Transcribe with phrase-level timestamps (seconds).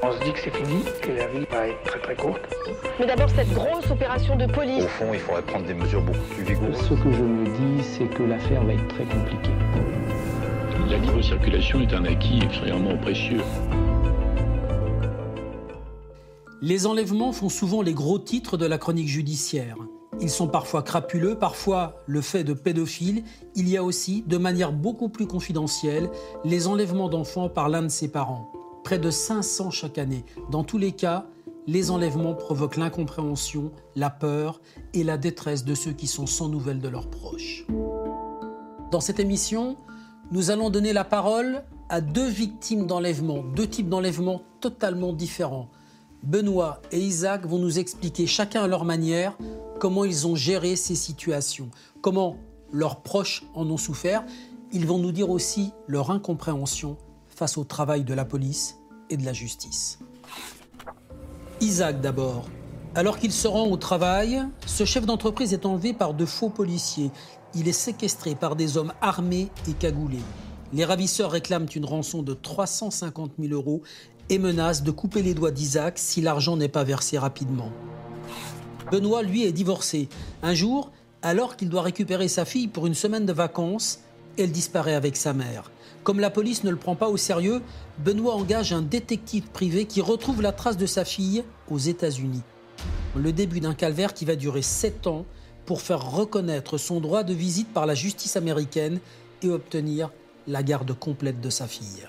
[0.00, 2.40] On se dit que c'est fini, que la vie va être très très courte.
[3.00, 4.84] Mais d'abord, cette grosse opération de police.
[4.84, 6.76] Au fond, il faudrait prendre des mesures beaucoup plus vigoureuses.
[6.82, 9.50] Ce que je me dis, c'est que l'affaire va être très compliquée.
[10.88, 13.40] La libre circulation est un acquis extrêmement précieux.
[16.62, 19.76] Les enlèvements font souvent les gros titres de la chronique judiciaire.
[20.20, 23.24] Ils sont parfois crapuleux, parfois le fait de pédophiles.
[23.56, 26.08] Il y a aussi, de manière beaucoup plus confidentielle,
[26.44, 28.52] les enlèvements d'enfants par l'un de ses parents.
[28.88, 30.24] Près de 500 chaque année.
[30.50, 31.26] Dans tous les cas,
[31.66, 34.62] les enlèvements provoquent l'incompréhension, la peur
[34.94, 37.66] et la détresse de ceux qui sont sans nouvelles de leurs proches.
[38.90, 39.76] Dans cette émission,
[40.30, 45.68] nous allons donner la parole à deux victimes d'enlèvement, deux types d'enlèvement totalement différents.
[46.22, 49.36] Benoît et Isaac vont nous expliquer chacun à leur manière
[49.80, 51.68] comment ils ont géré ces situations,
[52.00, 52.38] comment
[52.72, 54.24] leurs proches en ont souffert.
[54.72, 56.96] Ils vont nous dire aussi leur incompréhension
[57.26, 58.77] face au travail de la police
[59.10, 59.98] et de la justice.
[61.60, 62.46] Isaac d'abord.
[62.94, 67.10] Alors qu'il se rend au travail, ce chef d'entreprise est enlevé par de faux policiers.
[67.54, 70.22] Il est séquestré par des hommes armés et cagoulés.
[70.72, 73.82] Les ravisseurs réclament une rançon de 350 000 euros
[74.28, 77.70] et menacent de couper les doigts d'Isaac si l'argent n'est pas versé rapidement.
[78.90, 80.08] Benoît, lui, est divorcé.
[80.42, 80.90] Un jour,
[81.22, 84.00] alors qu'il doit récupérer sa fille pour une semaine de vacances,
[84.38, 85.70] elle disparaît avec sa mère.
[86.04, 87.62] Comme la police ne le prend pas au sérieux,
[87.98, 92.42] Benoît engage un détective privé qui retrouve la trace de sa fille aux États-Unis.
[93.16, 95.26] Le début d'un calvaire qui va durer sept ans
[95.66, 99.00] pour faire reconnaître son droit de visite par la justice américaine
[99.42, 100.10] et obtenir
[100.46, 102.08] la garde complète de sa fille.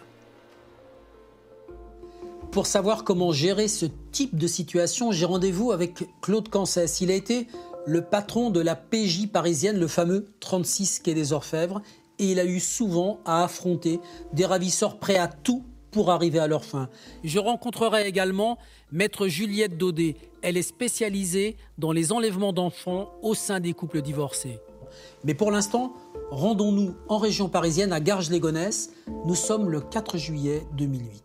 [2.51, 7.01] Pour savoir comment gérer ce type de situation, j'ai rendez-vous avec Claude Cancès.
[7.01, 7.47] Il a été
[7.85, 11.81] le patron de la PJ parisienne, le fameux 36 quai des Orfèvres,
[12.19, 13.99] et il a eu souvent à affronter
[14.33, 16.89] des ravisseurs prêts à tout pour arriver à leur fin.
[17.23, 18.57] Je rencontrerai également
[18.91, 20.15] maître Juliette Daudet.
[20.41, 24.59] Elle est spécialisée dans les enlèvements d'enfants au sein des couples divorcés.
[25.23, 25.93] Mais pour l'instant,
[26.31, 28.91] rendons-nous en région parisienne à Garges-les-Gonesse.
[29.25, 31.23] Nous sommes le 4 juillet 2008.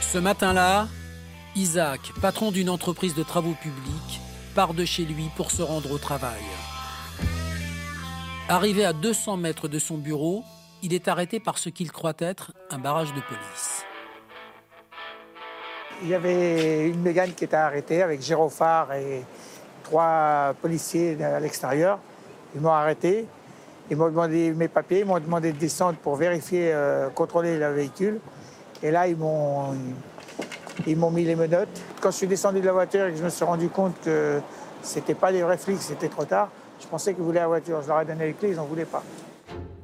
[0.00, 0.88] Ce matin-là,
[1.54, 4.20] Isaac, patron d'une entreprise de travaux publics,
[4.58, 6.42] part de chez lui pour se rendre au travail.
[8.48, 10.42] Arrivé à 200 mètres de son bureau,
[10.82, 13.84] il est arrêté par ce qu'il croit être un barrage de police.
[16.02, 19.22] Il y avait une mégane qui était arrêtée avec gyrophare et
[19.84, 22.00] trois policiers à l'extérieur.
[22.56, 23.26] Ils m'ont arrêté.
[23.92, 27.72] Ils m'ont demandé mes papiers, ils m'ont demandé de descendre pour vérifier, euh, contrôler le
[27.74, 28.18] véhicule.
[28.82, 29.76] Et là, ils m'ont,
[30.86, 31.68] ils m'ont mis les menottes.
[32.00, 34.40] Quand je suis descendu de la voiture et que je me suis rendu compte que
[34.82, 36.48] c'était pas des vrais flics, c'était trop tard,
[36.80, 37.82] je pensais qu'ils voulaient la voiture.
[37.82, 39.02] Je leur ai donné les clés, ils n'en voulaient pas.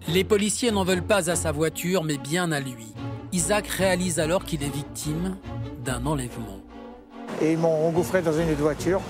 [0.08, 2.94] Les policiers n'en veulent pas à sa voiture, mais bien à lui.
[3.32, 5.36] Isaac réalise alors qu'il est victime
[5.84, 6.60] d'un enlèvement.
[7.40, 9.00] Et ils m'ont engouffré dans une autre voiture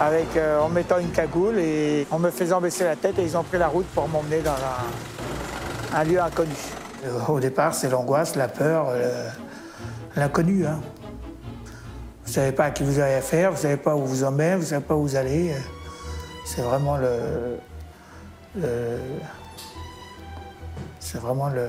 [0.00, 3.36] avec, euh, en mettant une cagoule et en me faisant baisser la tête et ils
[3.36, 6.54] ont pris la route pour m'emmener dans un, un lieu inconnu.
[7.28, 9.28] Au départ, c'est l'angoisse, la peur, euh,
[10.16, 10.66] l'inconnu.
[10.66, 10.80] Hein.
[12.30, 14.22] Vous ne savez pas à qui vous avez affaire, vous ne savez pas où vous
[14.22, 15.52] emmène, vous ne savez pas où vous allez.
[16.44, 17.58] C'est vraiment le.
[18.54, 19.00] le-
[21.00, 21.66] c'est vraiment le.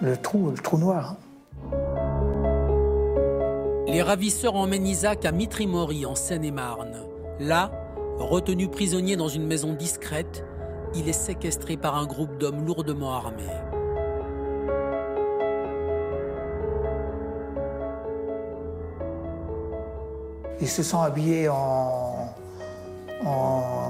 [0.00, 1.16] le trou, le trou noir.
[3.88, 6.94] Les ravisseurs emmènent Isaac à Mitry-Mory, en Seine-et-Marne.
[7.40, 7.72] Là,
[8.20, 10.44] retenu prisonnier dans une maison discrète,
[10.94, 13.50] il est séquestré par un groupe d'hommes lourdement armés.
[20.60, 22.34] Ils se sont habillés en,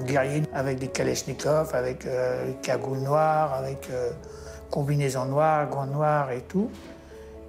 [0.05, 4.11] guerriers avec des kalachnikovs, avec euh, cagoules noires, avec euh,
[4.71, 6.71] combinaisons noires, gants noirs et tout.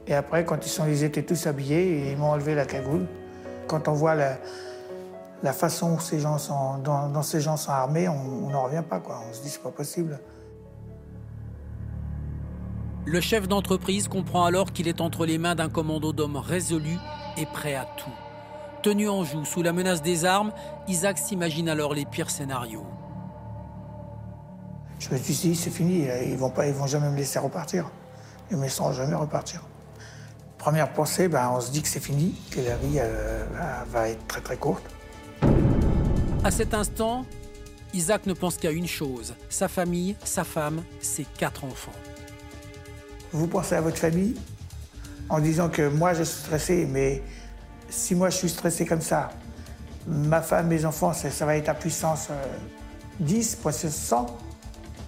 [0.08, 3.06] Et après, quand ils, étaient tous habillés, ils m'ont enlevé la cagoule.
[3.68, 6.00] Quand on voit la, façon dont,
[7.22, 9.02] ces gens sont armés, on n'en revient pas.
[9.08, 10.20] On se dit, c'est pas possible.
[13.06, 17.00] Le chef d'entreprise comprend alors qu'il est entre les mains d'un commando d'hommes résolus
[17.38, 18.12] et prêts à tout.
[18.82, 20.52] Tenu en joue sous la menace des armes,
[20.88, 22.86] Isaac s'imagine alors les pires scénarios.
[25.00, 27.90] Je me suis dit, c'est fini, ils vont, pas, ils vont jamais me laisser repartir.
[28.50, 29.62] Ils me laisseront jamais repartir.
[30.58, 34.10] Première pensée, ben, on se dit que c'est fini, que la vie euh, va- va
[34.10, 34.84] être très très courte.
[36.44, 37.26] À cet instant,
[37.94, 41.92] Isaac ne pense qu'à une chose sa famille, sa femme, ses quatre enfants.
[43.32, 44.36] Vous pensez à votre famille
[45.30, 47.24] en disant que moi je suis stressé, mais
[47.92, 49.30] si moi je suis stressé comme ça,
[50.08, 52.44] ma femme, mes enfants, ça, va être à puissance euh,
[53.20, 54.38] 10, puissance 100.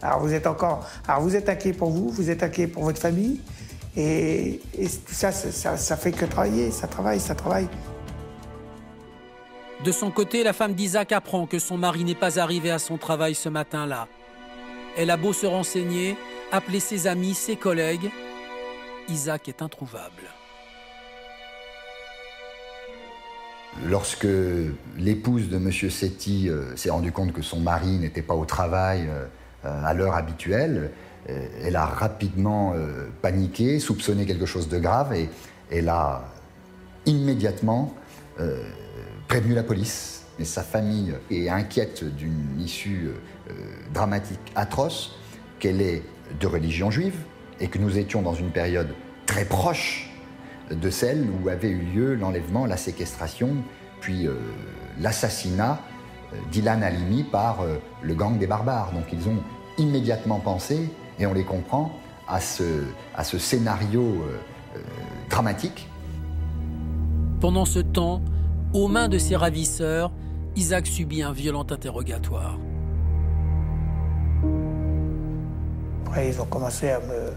[0.01, 2.99] Alors vous êtes encore, alors vous êtes inquiet pour vous, vous êtes inquiet pour votre
[2.99, 3.39] famille,
[3.95, 7.67] et, tout ça, ça, ça fait que travailler, ça travaille, ça travaille.
[9.85, 12.97] De son côté, la femme d'Isaac apprend que son mari n'est pas arrivé à son
[12.97, 14.07] travail ce matin-là.
[14.97, 16.17] Elle a beau se renseigner,
[16.51, 18.11] appeler ses amis, ses collègues,
[19.09, 20.23] Isaac est introuvable.
[23.81, 24.27] Lorsque
[24.97, 25.71] l'épouse de M.
[25.71, 29.25] Setti euh, s'est rendue compte que son mari n'était pas au travail euh,
[29.65, 30.91] euh, à l'heure habituelle,
[31.25, 32.75] elle a rapidement
[33.21, 35.29] paniqué, soupçonné quelque chose de grave et
[35.71, 36.25] elle a
[37.05, 37.95] immédiatement
[39.29, 40.25] prévenu la police.
[40.37, 43.11] Mais sa famille est inquiète d'une issue
[43.93, 45.15] dramatique atroce,
[45.59, 46.03] qu'elle est
[46.41, 47.15] de religion juive
[47.61, 48.93] et que nous étions dans une période
[49.25, 50.12] très proche
[50.71, 53.49] de celle où avait eu lieu l'enlèvement, la séquestration,
[53.99, 54.35] puis euh,
[54.99, 55.79] l'assassinat
[56.33, 58.91] euh, d'Ilan Halimi par euh, le gang des barbares.
[58.91, 59.37] Donc ils ont
[59.77, 60.89] immédiatement pensé,
[61.19, 61.91] et on les comprend,
[62.27, 62.83] à ce,
[63.15, 64.23] à ce scénario
[65.29, 65.89] dramatique.
[67.41, 68.21] Pendant ce temps,
[68.73, 70.11] aux mains de ses ravisseurs,
[70.55, 72.57] Isaac subit un violent interrogatoire.
[76.05, 77.33] Après, ils ont commencé à me,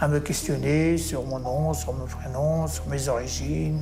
[0.00, 3.80] à me questionner sur mon nom, sur mon prénom, sur mes origines.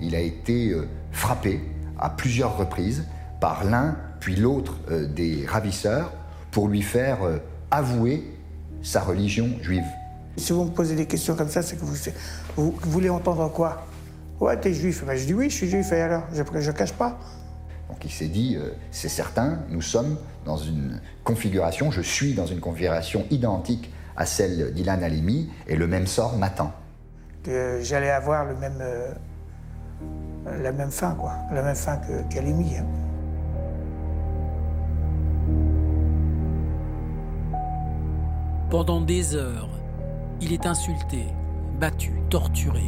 [0.00, 1.60] Il a été euh, frappé
[1.98, 3.04] à plusieurs reprises
[3.40, 6.12] par l'un puis l'autre euh, des ravisseurs
[6.50, 7.38] pour lui faire euh,
[7.70, 8.24] avouer
[8.82, 9.84] sa religion juive.
[10.36, 11.96] Si vous me posez des questions comme ça, c'est que vous,
[12.56, 13.86] vous, voulez entendre quoi?
[14.38, 15.02] Ouais, t'es juif.
[15.04, 16.24] Ben, je dis oui, je suis juif, et alors?
[16.32, 17.18] Je ne cache pas.
[17.88, 18.58] Donc il s'est dit,
[18.90, 24.72] c'est certain, nous sommes dans une configuration, je suis dans une configuration identique à celle
[24.72, 26.72] d'Ilan Halimi, et le même sort m'attend.
[27.42, 29.12] Que j'allais avoir le même, euh,
[30.62, 32.76] la même fin, quoi, la même fin qu'Halimi.
[32.76, 32.86] Hein.
[38.70, 39.68] Pendant des heures,
[40.40, 41.26] il est insulté,
[41.78, 42.82] battu, torturé.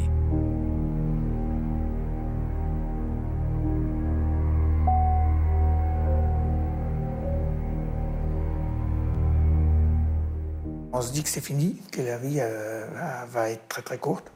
[10.90, 12.87] On se dit que c'est fini, que la vie euh,
[13.31, 14.32] va être très très courte.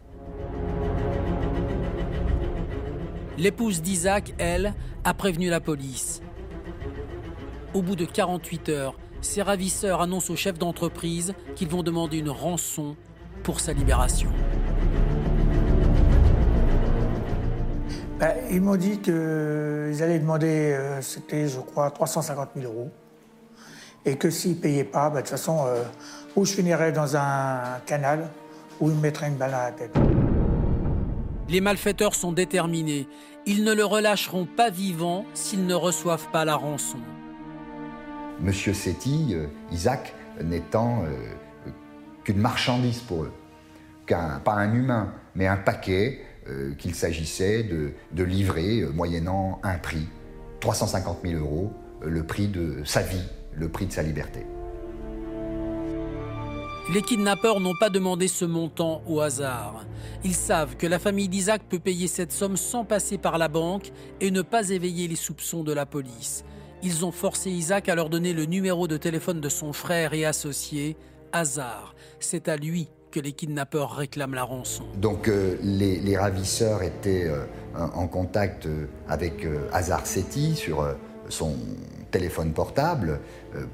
[3.39, 6.21] L'épouse d'Isaac, elle, a prévenu la police.
[7.73, 12.29] Au bout de 48 heures, ses ravisseurs annoncent au chef d'entreprise qu'ils vont demander une
[12.29, 12.97] rançon
[13.43, 14.31] pour sa libération.
[18.19, 22.91] Ben, ils m'ont dit qu'ils allaient demander, euh, c'était je crois 350 000 euros,
[24.05, 25.83] et que s'ils ne payaient pas, ben, de toute façon, euh,
[26.37, 28.29] ou je finirais dans un canal,
[28.81, 29.97] ou il me mettrait une balle à la tête.
[31.49, 33.07] Les malfaiteurs sont déterminés.
[33.47, 36.99] Ils ne le relâcheront pas vivant s'ils ne reçoivent pas la rançon.
[38.41, 41.71] Monsieur Setti, euh, Isaac, n'étant euh,
[42.25, 43.33] qu'une marchandise pour eux,
[44.07, 49.79] qu'un, pas un humain, mais un paquet euh, qu'il s'agissait de, de livrer moyennant un
[49.79, 50.09] prix,
[50.61, 54.47] 350 000 euros, le prix de sa vie, le prix de sa liberté.
[56.93, 59.85] Les kidnappeurs n'ont pas demandé ce montant au hasard.
[60.25, 63.93] Ils savent que la famille d'Isaac peut payer cette somme sans passer par la banque
[64.21, 66.45] et ne pas éveiller les soupçons de la police.
[66.83, 70.25] Ils ont forcé Isaac à leur donner le numéro de téléphone de son frère et
[70.25, 70.97] associé,
[71.33, 71.95] Hazard.
[72.19, 74.85] C'est à lui que les kidnappeurs réclament la rançon.
[74.97, 77.45] Donc euh, les, ravisseurs étaient euh,
[77.77, 80.85] en contact euh, avec Hazard Seti sur
[81.29, 81.55] son
[82.13, 83.19] téléphone portable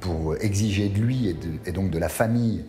[0.01, 2.65] pour exiger de lui et donc de la famille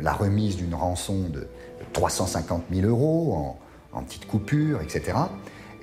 [0.00, 1.46] la remise d'une rançon de
[1.92, 3.56] 350 000 euros
[3.92, 5.16] en, petites coupures, etc.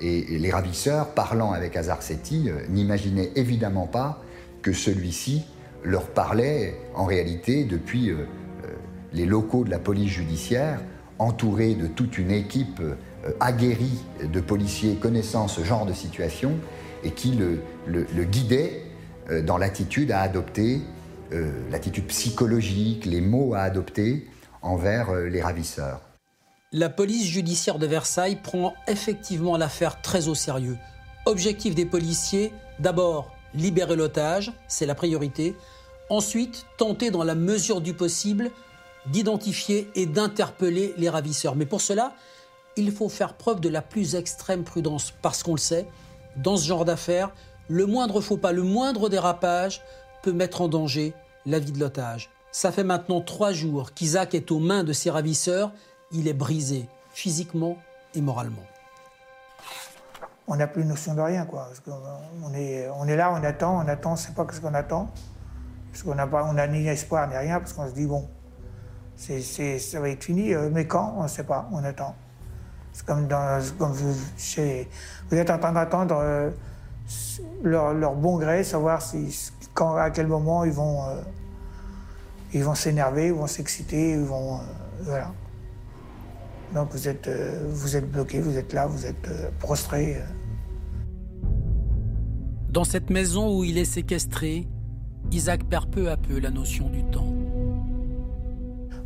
[0.01, 4.21] Et, les ravisseurs, parlant avec Azarsetti, euh, n'imaginaient évidemment pas
[4.61, 5.43] que celui-ci
[5.83, 8.15] leur parlait en réalité depuis euh,
[8.65, 8.67] euh,
[9.13, 10.81] les locaux de la police judiciaire,
[11.19, 12.81] entouré de toute une équipe
[13.39, 16.53] aguerrie de policiers connaissant ce genre de situation
[17.03, 18.80] et qui le, le guidait
[19.31, 20.81] dans l'attitude à adopter
[21.33, 24.27] euh, l'attitude psychologique, les mots à adopter
[24.61, 26.01] envers euh, les ravisseurs.
[26.73, 30.77] La police judiciaire de Versailles prend effectivement l'affaire très au sérieux.
[31.25, 35.55] Objectif des policiers, d'abord libérer l'otage, c'est la priorité.
[36.09, 38.51] Ensuite, tenter dans la mesure du possible
[39.05, 41.55] d'identifier et d'interpeller les ravisseurs.
[41.55, 42.13] Mais pour cela,
[42.75, 45.87] il faut faire preuve de la plus extrême prudence, parce qu'on le sait,
[46.35, 47.31] dans ce genre d'affaires,
[47.71, 49.81] le moindre faux pas, le moindre dérapage
[50.23, 51.13] peut mettre en danger
[51.45, 52.29] la vie de l'otage.
[52.51, 55.71] Ça fait maintenant trois jours qu'Isaac est aux mains de ses ravisseurs.
[56.11, 57.77] Il est brisé, physiquement
[58.13, 58.65] et moralement.
[60.47, 61.69] On n'a plus notion de rien, quoi.
[62.43, 65.09] on, est, là, on attend, on attend, on ne sait pas ce qu'on attend.
[65.93, 68.27] Parce qu'on n'a ni espoir ni rien, parce qu'on se dit, bon,
[69.15, 72.15] ça va être fini, euh, mais quand On ne sait pas, on attend.
[72.91, 76.49] C'est comme, vous êtes en train d'attendre euh,
[77.63, 81.21] leur, leur bon gré, savoir si, quand, à quel moment ils vont, euh,
[82.53, 84.55] ils vont s'énerver, ils vont s'exciter, ils vont.
[84.55, 84.59] euh,
[85.03, 85.31] voilà.
[86.73, 90.17] Donc vous êtes, euh, vous êtes bloqué, vous êtes là, vous êtes prostré.
[92.69, 94.67] Dans cette maison où il est séquestré,
[95.31, 97.27] Isaac perd peu à peu la notion du temps.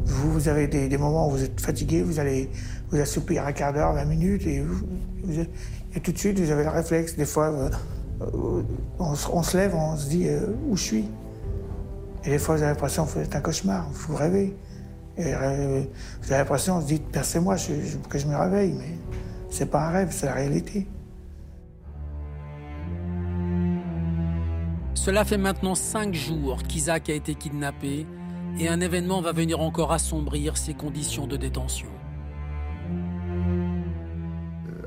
[0.08, 2.50] Vous, vous avez des, des moments où vous êtes fatigué, vous allez
[2.92, 4.86] vous assoupir un quart d'heure, 20 minutes, et, vous-
[5.24, 5.42] vous-
[5.96, 7.16] et tout de suite, vous avez le réflexe.
[7.16, 7.72] Des fois,
[9.00, 11.06] on, se- on se lève, on se dit euh, où je suis?
[12.24, 14.56] Et des fois, vous avez l'impression que vous êtes un cauchemar, vous rêvez.
[15.18, 15.84] Et euh,
[16.22, 18.98] vous avez l'impression, on se dit, percez-moi je- je- que je me réveille, mais
[19.50, 20.88] c'est pas un rêve, c'est la réalité.
[24.94, 28.08] Cela fait maintenant cinq jours qu'Isaac a été kidnappé
[28.60, 31.88] et un événement va venir encore assombrir ses conditions de détention.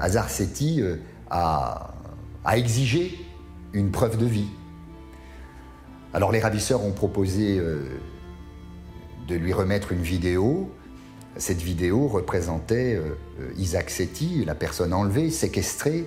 [0.00, 0.97] Hazar Seti euh,
[1.30, 1.94] a,
[2.49, 3.26] a exigé
[3.75, 4.49] une preuve de vie.
[6.14, 7.83] Alors les ravisseurs ont proposé euh,
[9.28, 10.73] de lui remettre une vidéo.
[11.37, 16.07] Cette vidéo représentait euh, Isaac Seti, la personne enlevée, séquestrée,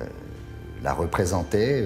[0.00, 0.04] euh,
[0.84, 1.84] la représentait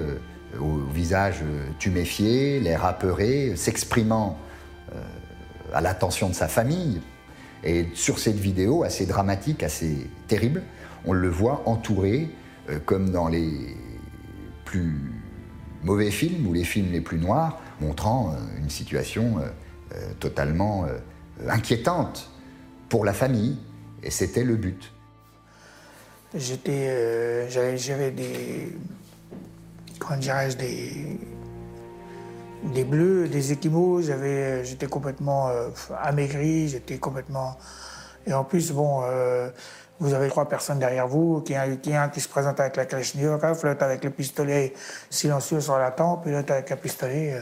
[0.61, 1.43] au visage
[1.79, 4.39] tuméfié, l'air apeuré, s'exprimant
[5.75, 7.03] à l'attention de sa famille.
[7.63, 10.63] Et sur cette vidéo, assez dramatique, assez terrible,
[11.05, 12.31] on le voit entouré,
[12.87, 13.77] comme dans les
[14.67, 14.93] plus
[15.83, 19.43] mauvais films ou les films les plus noirs, montrant euh, une situation euh,
[19.95, 20.87] euh, totalement
[21.49, 22.31] inquiétante
[22.91, 23.57] pour la famille.
[24.03, 24.93] Et c'était le but.
[26.35, 28.77] J'étais, j'avais, des,
[29.99, 31.19] comment dirais-je, des,
[32.75, 34.03] des bleus, des échymos.
[34.03, 35.51] J'avais, j'étais complètement
[36.03, 37.57] amaigri, j'étais complètement.
[38.27, 39.03] Et en plus, bon,
[39.99, 42.85] vous avez trois personnes derrière vous, qui un qui, un qui se présente avec la
[42.87, 44.75] Kalachnikov, l'autre avec le pistolet
[45.11, 47.35] silencieux sur la tempe, et l'autre avec un pistolet.
[47.35, 47.41] euh.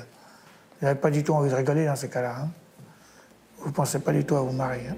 [0.81, 2.37] Vous n'avez pas du tout envie de rigoler dans ces cas-là.
[2.43, 2.49] hein.
[3.59, 4.89] Vous ne pensez pas du tout à vous marier.
[4.89, 4.97] hein.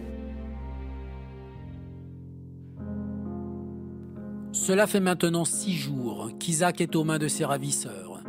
[4.52, 8.22] Cela fait maintenant six jours qu'Isaac est aux mains de ses ravisseurs.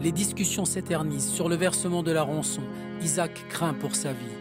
[0.00, 2.62] Les discussions s'éternisent sur le versement de la rançon.
[3.02, 4.38] Isaac craint pour sa vie.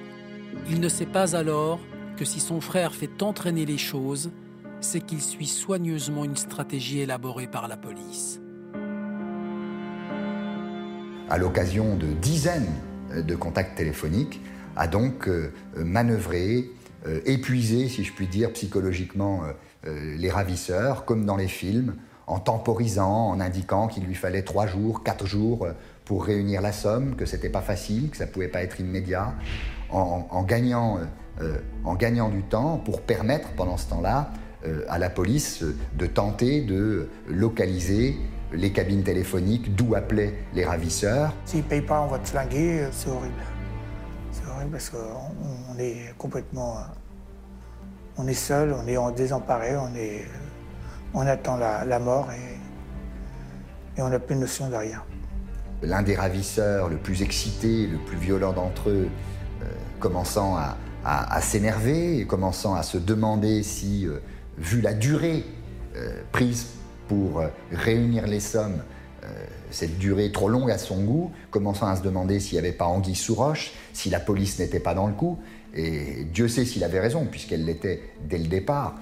[0.70, 1.80] Il ne sait pas alors
[2.18, 4.32] que si son frère fait entraîner les choses,
[4.80, 8.42] c'est qu'il suit soigneusement une stratégie élaborée par la police.
[11.32, 12.74] à l'occasion de dizaines
[13.16, 14.42] de contacts téléphoniques,
[14.76, 16.70] a donc euh, manœuvré,
[17.08, 19.52] euh, épuisé, si je puis dire, psychologiquement euh,
[19.88, 21.96] euh, les ravisseurs, comme dans les films,
[22.28, 25.72] en temporisant, en indiquant qu'il lui fallait trois jours, quatre jours euh,
[26.04, 29.34] pour réunir la somme, que c'était pas facile, que ça pouvait pas être immédiat,
[29.90, 31.00] en gagnant,
[31.40, 34.32] euh, en gagnant du temps pour permettre pendant ce temps-là
[34.66, 38.18] euh, à la police euh, de tenter de localiser
[38.52, 41.34] les cabines téléphoniques d'où appelaient les ravisseurs.
[41.46, 43.34] S'ils ne payent pas, on va te flinguer, c'est horrible.
[44.32, 44.98] C'est horrible parce qu'on
[45.74, 46.78] on est complètement.
[48.18, 50.26] On est seul, on est désemparé, on, est,
[51.14, 55.02] on attend la, la mort et, et on n'a plus de notion de rien.
[55.82, 59.08] L'un des ravisseurs, le plus excité, le plus violent d'entre eux,
[59.64, 59.66] euh,
[60.00, 64.20] commençant à, à- s'énerver commençant à se demander si, euh,
[64.58, 65.44] vu la durée
[65.96, 66.68] euh, prise
[67.08, 68.82] pour euh, réunir les sommes,
[69.70, 72.88] cette durée trop longue à son goût, commençant à se demander s'il n'y avait pas
[72.88, 75.38] anguille sous roche, si la police n'était pas dans le coup,
[75.76, 78.96] et Dieu sait s'il avait raison, puisqu'elle l'était dès le départ,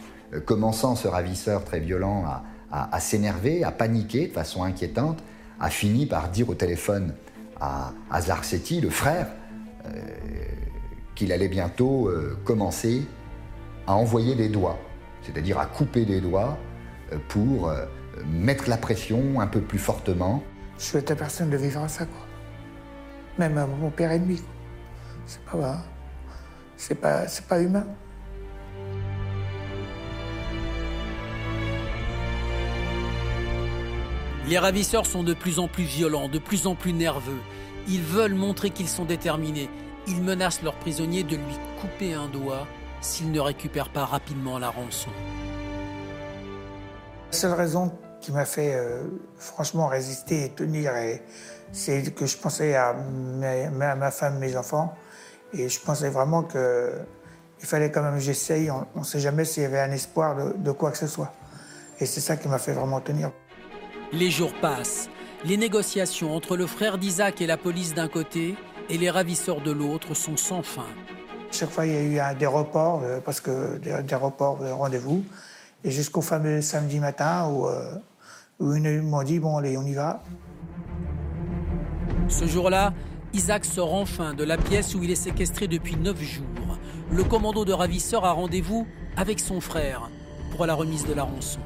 [0.46, 2.26] commençant ce ravisseur très violent
[2.70, 5.24] à, s'énerver, à paniquer de façon inquiétante,
[5.58, 7.14] a fini par dire au téléphone
[7.62, 9.28] à, à le frère,
[11.20, 13.06] qu'il allait bientôt euh, commencer
[13.86, 14.80] à envoyer des doigts,
[15.22, 16.58] c'est-à-dire à couper des doigts
[17.12, 17.86] euh, pour euh,
[18.26, 20.42] mettre la pression un peu plus fortement.
[20.78, 22.26] Je souhaite à personne de vivre ça, quoi.
[23.38, 24.54] Même à mon père ennemi, quoi.
[25.26, 25.84] C'est pas,
[26.78, 27.86] c'est pas, c'est pas humain.
[34.48, 37.42] Les ravisseurs sont de plus en plus violents, de plus en plus nerveux.
[37.90, 39.70] Ils veulent montrer qu'ils sont déterminés.
[40.10, 42.68] Ils menacent leur prisonnier de lui couper un doigt
[43.02, 45.12] s'il ne récupère pas rapidement la rançon.
[47.32, 49.04] La seule raison qui m'a fait euh,
[49.38, 50.92] franchement résister et tenir,
[51.72, 54.94] c'est que je pensais à, mes- à ma femme, mes enfants,
[55.54, 56.92] et je pensais vraiment que
[57.62, 58.72] il fallait quand même que j'essaye.
[58.72, 61.34] On ne sait jamais s'il y avait un espoir de, de quoi que ce soit.
[62.00, 63.32] Et c'est ça qui m'a fait vraiment tenir.
[64.12, 65.10] Les jours passent.
[65.46, 68.56] Les négociations entre le frère d'Isaac et la police d'un côté
[68.90, 70.88] et les ravisseurs de l'autre sont sans fin.
[71.52, 74.58] Chaque fois, il y a eu un, des reports, euh, parce que des, des reports
[74.58, 75.24] de rendez-vous.
[75.84, 77.96] Et jusqu'au fameux samedi matin où, euh,
[78.60, 80.22] où ils m'ont dit bon, allez, on y va.
[82.28, 82.94] Ce jour-là,
[83.34, 86.46] Isaac sort enfin de la pièce où il est séquestré depuis neuf jours.
[87.12, 90.10] Le commando de ravisseurs a rendez-vous avec son frère
[90.56, 91.60] pour la remise de la rançon.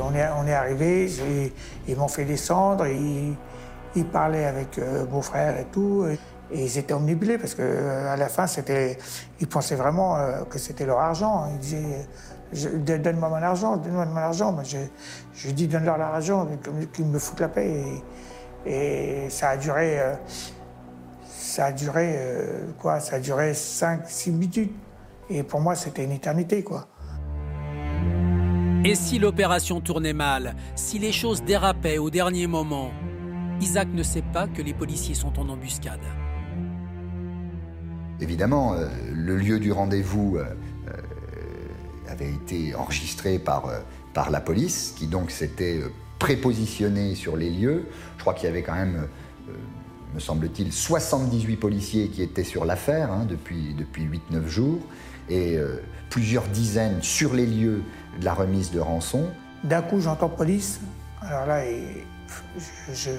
[0.00, 1.10] On est, on est arrivé,
[1.86, 3.34] ils m'ont fait descendre, ils,
[3.94, 6.06] ils parlaient avec euh, mon frère et tout.
[6.06, 6.18] Et,
[6.50, 8.96] ils étaient omnibulés parce qu'à euh, la fin, c'était,
[9.38, 11.46] ils pensaient vraiment euh, que c'était leur argent.
[11.52, 14.52] Ils disaient Donne-moi mon argent, donne-moi mon argent.
[14.52, 14.78] Moi, je,
[15.34, 16.48] je dis Donne-leur leur argent,
[16.94, 17.84] qu'ils me foutent la paix.
[18.64, 19.98] Et, ça a duré.
[21.26, 22.18] Ça a duré
[22.78, 24.72] quoi Ça a duré 5-6 minutes.
[25.28, 26.88] Et pour moi, c'était une éternité, quoi.
[28.84, 32.90] Et si l'opération tournait mal, si les choses dérapaient au dernier moment,
[33.60, 36.00] Isaac ne sait pas que les policiers sont en embuscade.
[38.20, 40.44] Évidemment, euh, le lieu du rendez-vous euh,
[40.88, 40.92] euh,
[42.08, 43.80] avait été enregistré par, euh,
[44.14, 45.88] par la police, qui donc s'était euh,
[46.18, 47.86] prépositionné sur les lieux.
[48.16, 49.08] Je crois qu'il y avait quand même,
[49.48, 49.52] euh,
[50.14, 54.80] me semble-t-il, 78 policiers qui étaient sur l'affaire hein, depuis, depuis 8-9 jours,
[55.28, 57.82] et euh, plusieurs dizaines sur les lieux
[58.20, 59.26] de la remise de rançon.
[59.64, 60.80] D'un coup, j'entends police.
[61.20, 62.04] Alors là, et
[62.88, 63.10] je, je,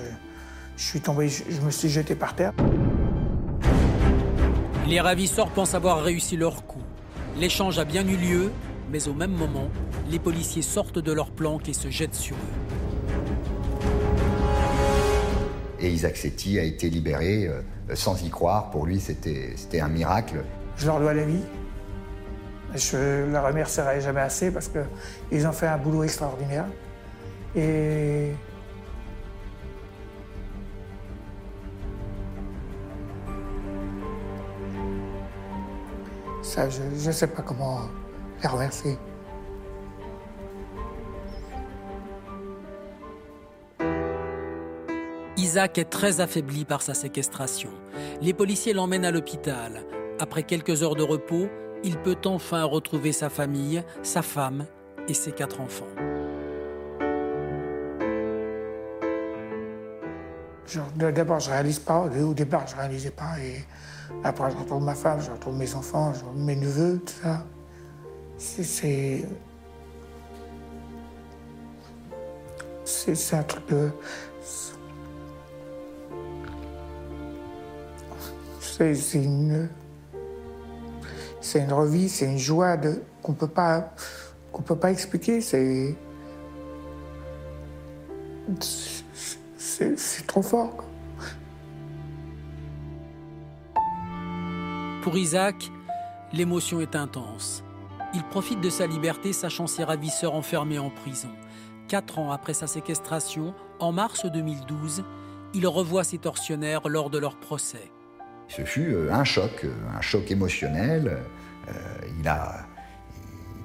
[0.80, 2.54] je suis tombé, je, je me suis jeté par terre.
[4.88, 6.82] Les ravisseurs pensent avoir réussi leur coup.
[7.38, 8.52] L'échange a bien eu lieu,
[8.90, 9.70] mais au même moment,
[10.10, 12.56] les policiers sortent de leur planque et se jettent sur eux.
[15.82, 17.62] Et Isaac Setti a été libéré euh,
[17.94, 18.72] sans y croire.
[18.72, 20.44] Pour lui, c'était c'était un miracle.
[20.78, 21.44] Je leur dois la vie.
[22.76, 26.66] Je ne la remercierai jamais assez parce qu'ils ont fait un boulot extraordinaire.
[27.56, 28.32] Et
[36.50, 37.82] ça, je ne sais pas comment
[38.42, 38.98] les remercier.
[45.38, 47.70] Isaac est très affaibli par sa séquestration.
[48.22, 49.84] Les policiers l'emmènent à l'hôpital.
[50.20, 51.48] Après quelques heures de repos,
[51.84, 54.66] il peut enfin retrouver sa famille, sa femme
[55.08, 55.88] et ses quatre enfants.
[60.96, 62.02] D'abord, je réalise pas.
[62.02, 63.40] Au départ, je réalisais pas.
[63.40, 63.66] Et
[64.24, 67.46] après, je retrouve ma femme, je retrouve mes enfants, je retrouve mes neveux, tout ça.
[68.38, 69.26] C'est- C'est.
[73.36, 73.92] Un truc de.
[78.62, 79.70] C'est une.
[81.42, 83.94] C'est une revie, c'est une joie de qu'on peut pas
[84.52, 85.42] qu'on peut pas expliquer.
[85.42, 85.96] C'est
[89.58, 90.76] c'est trop fort.
[90.76, 90.86] quoi.
[95.02, 95.72] Pour Isaac,
[96.34, 97.64] l'émotion est intense.
[98.14, 101.30] Il profite de sa liberté, sachant ses ravisseurs enfermés en prison.
[101.88, 105.04] Quatre ans après sa séquestration, en mars 2012,
[105.54, 107.92] il revoit ses tortionnaires lors de leur procès.
[108.48, 111.20] Ce fut euh, un choc, euh, un choc émotionnel.
[111.68, 111.72] Euh,
[112.20, 112.66] il a,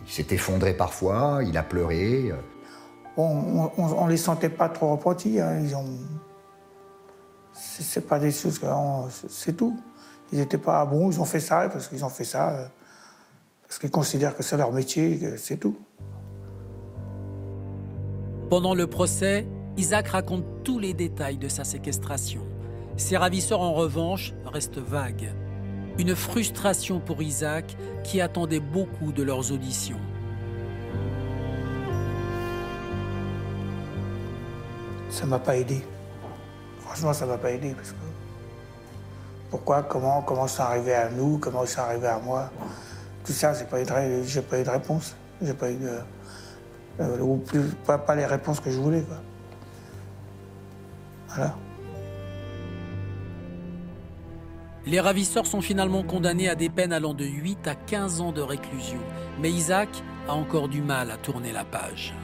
[0.07, 2.33] il s'est effondré parfois, il a pleuré.
[3.17, 5.41] on, on les sentait pas trop repentis.
[5.41, 5.59] hein.
[5.61, 5.99] Ils ont.
[7.53, 8.61] C'est c'est pas des choses
[9.29, 9.79] C'est tout.
[10.35, 12.51] Ils étaient pas bons, ils ont fait ça parce qu'ils ont fait ça.
[12.51, 12.67] euh,
[13.69, 15.77] Parce qu'ils considèrent que c'est leur métier, c'est tout.
[18.51, 22.43] Pendant le procès, Isaac raconte tous les détails de sa séquestration.
[22.97, 25.33] Ses ravisseurs, en revanche, restent vagues.
[25.99, 30.01] Une frustration pour Isaac qui attendait beaucoup de leurs auditions.
[35.11, 35.81] Ça m'a pas aidé.
[36.81, 38.04] Franchement, ça m'a pas aidé parce que.
[39.51, 42.51] Pourquoi, comment, comment c'est arrivé à nous, comment c'est arrivé à moi?
[43.25, 45.15] Tout ça, j'ai pas eu de, pas eu de réponse.
[45.41, 45.99] J'ai pas eu de.
[47.01, 49.05] euh, ou plus, pas, les réponses que je voulais.
[51.29, 51.55] Voilà.
[54.87, 58.43] Les ravisseurs sont finalement condamnés à des peines allant de 8 à 15 ans de
[58.43, 59.01] réclusion.
[59.41, 59.89] Mais Isaac
[60.29, 62.15] a encore du mal à tourner la page.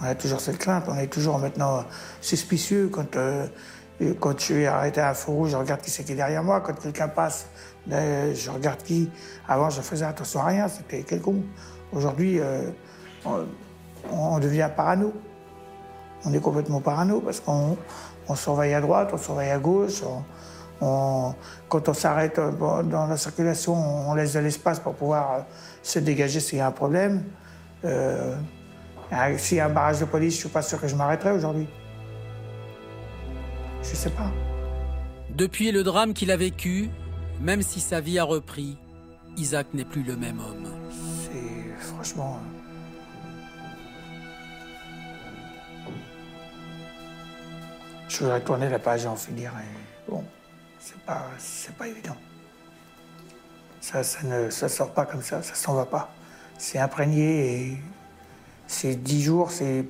[0.00, 1.84] On a toujours cette crainte, on est toujours maintenant
[2.20, 3.46] suspicieux quand, euh,
[4.18, 6.42] quand je suis arrêté à un feu rouge, je regarde qui c'est qui est derrière
[6.42, 6.60] moi.
[6.60, 7.48] Quand quelqu'un passe,
[7.90, 9.10] euh, je regarde qui.
[9.48, 11.44] Avant, je faisais attention à rien, c'était quelconque.
[11.92, 12.70] Aujourd'hui, euh,
[14.10, 15.12] on, devient parano.
[16.24, 17.76] On est complètement parano parce qu'on
[18.28, 20.02] on surveille à droite, on surveille à gauche.
[20.78, 25.46] quand on s'arrête euh, dans la circulation, on laisse de l'espace pour pouvoir
[25.82, 27.24] se dégager s'il y a un problème.
[29.38, 31.66] S'il y a un barrage de police, je suis pas sûr que je m'arrêterai aujourd'hui.
[33.82, 34.30] Je sais pas.
[35.30, 36.90] Depuis le drame qu'il a vécu,
[37.40, 38.78] même si sa vie a repris,
[39.36, 40.68] Isaac n'est plus le même homme.
[41.22, 42.38] C'est franchement.
[48.08, 49.52] Je voudrais tourner la page et en finir.
[49.58, 50.24] Et bon,
[50.78, 52.16] c'est pas, c'est pas évident.
[53.80, 56.12] Ça, ça ne ça sort pas comme ça, ça s'en va pas.
[56.58, 57.78] C'est imprégné et
[58.70, 59.84] ces dix jours, c'est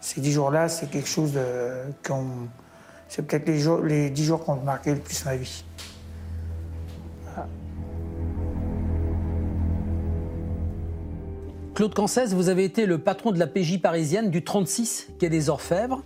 [0.00, 1.42] ces dix jours-là, c'est quelque chose de
[2.06, 2.46] qu'on-
[3.08, 5.64] c'est peut-être les jours, les dix jours qui ont marqué le plus ma vie.
[11.74, 15.48] Claude Cancès, vous avez été le patron de la PJ parisienne du 36 quai des
[15.48, 16.04] Orfèvres.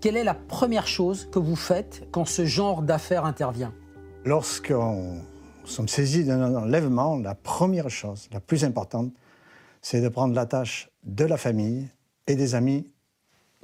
[0.00, 3.72] Quelle est la première chose que vous faites quand ce genre d'affaire intervient?
[4.24, 5.20] Lorsqu'on
[5.64, 9.12] sommes saisis d'un enlèvement, la première chose, la plus importante,
[9.88, 11.88] c'est de prendre la tâche de la famille
[12.26, 12.90] et des amis,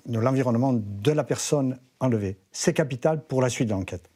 [0.06, 2.38] de l'environnement de la personne enlevée.
[2.52, 4.08] C'est capital pour la suite de l'enquête.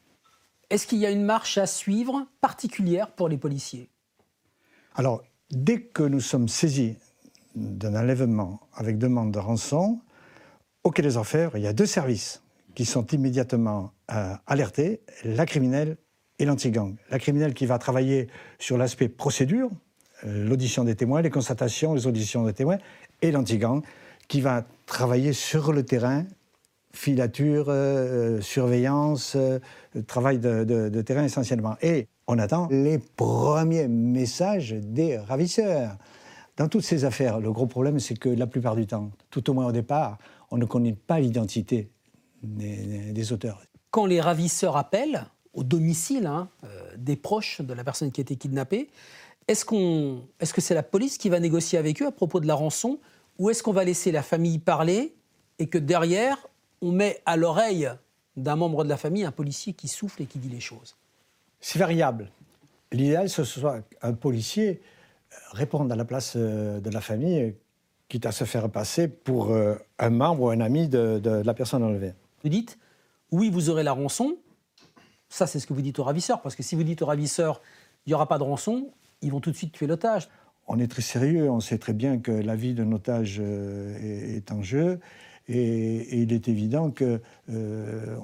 [0.69, 3.89] Est-ce qu'il y a une marche à suivre particulière pour les policiers?
[4.95, 6.95] Alors, dès que nous sommes saisis
[7.55, 9.99] d'un enlèvement avec demande de rançon,
[10.85, 12.41] au Quai des Orfèvres, il y a deux services
[12.73, 15.97] qui sont immédiatement euh, alertés, la criminelle
[16.39, 16.95] et l'anti-gang.
[17.09, 19.69] La criminelle qui va travailler sur l'aspect procédure,
[20.23, 22.77] l'audition des témoins, les constatations, les auditions des témoins,
[23.21, 23.81] et l'anti-gang
[24.27, 26.25] qui va travailler sur le terrain,
[26.91, 29.59] filature, euh, euh, surveillance, euh,
[30.07, 31.75] travail de, terrain essentiellement.
[31.81, 35.97] Et on attend les premiers messages des ravisseurs.
[36.57, 39.53] Dans toutes ces affaires, le gros problème, c'est que la plupart du temps, tout au
[39.53, 40.17] moins au départ,
[40.49, 41.89] on ne connaît pas l'identité
[42.41, 43.61] des, auteurs.
[43.91, 46.49] Quand les ravisseurs appellent au domicile hein,
[46.97, 48.89] des proches de la personne qui a été kidnappée,
[49.47, 52.47] est-ce qu'on, est-ce que c'est la police qui va négocier avec eux à propos de
[52.47, 52.99] la rançon
[53.39, 55.15] ou est-ce qu'on va laisser la famille parler
[55.59, 56.47] et que derrière,
[56.81, 57.89] on met à l'oreille
[58.35, 60.95] d'un membre de la famille un policier qui souffle et qui dit les choses?
[61.59, 62.29] C'est variable.
[62.91, 64.81] L'idéal, ce soit un policier
[65.31, 67.51] euh, réponde à la place euh, de la famille, euh,
[68.09, 71.83] quitte à se faire passer pour un membre ou un ami de, de la personne
[71.83, 72.13] enlevée.
[72.41, 72.79] Vous dites,
[73.31, 74.37] oui, vous aurez la rançon.
[75.27, 76.41] Ça, c'est ce que vous dites aux ravisseurs.
[76.41, 77.61] Parce que si vous dites aux ravisseurs,
[78.05, 80.29] il n'y aura pas de rançon, ils vont tout de suite tuer l'otage.
[80.67, 84.51] On est très sérieux, on sait très bien que la vie d'un otage euh, est,
[84.51, 84.99] en jeu.
[85.47, 88.17] Et, il est évident que euh,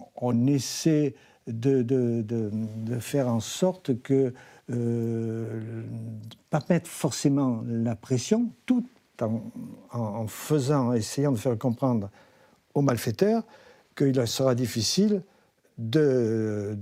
[0.48, 1.16] essaie
[1.48, 4.34] de, faire en sorte que
[4.72, 5.84] euh,
[6.50, 8.86] pas mettre forcément la pression, tout
[9.22, 9.42] en,
[9.92, 12.10] en- en faisant, essayant de faire comprendre
[12.74, 13.44] aux malfaiteurs
[13.96, 15.24] qu'il sera difficile
[15.78, 16.78] de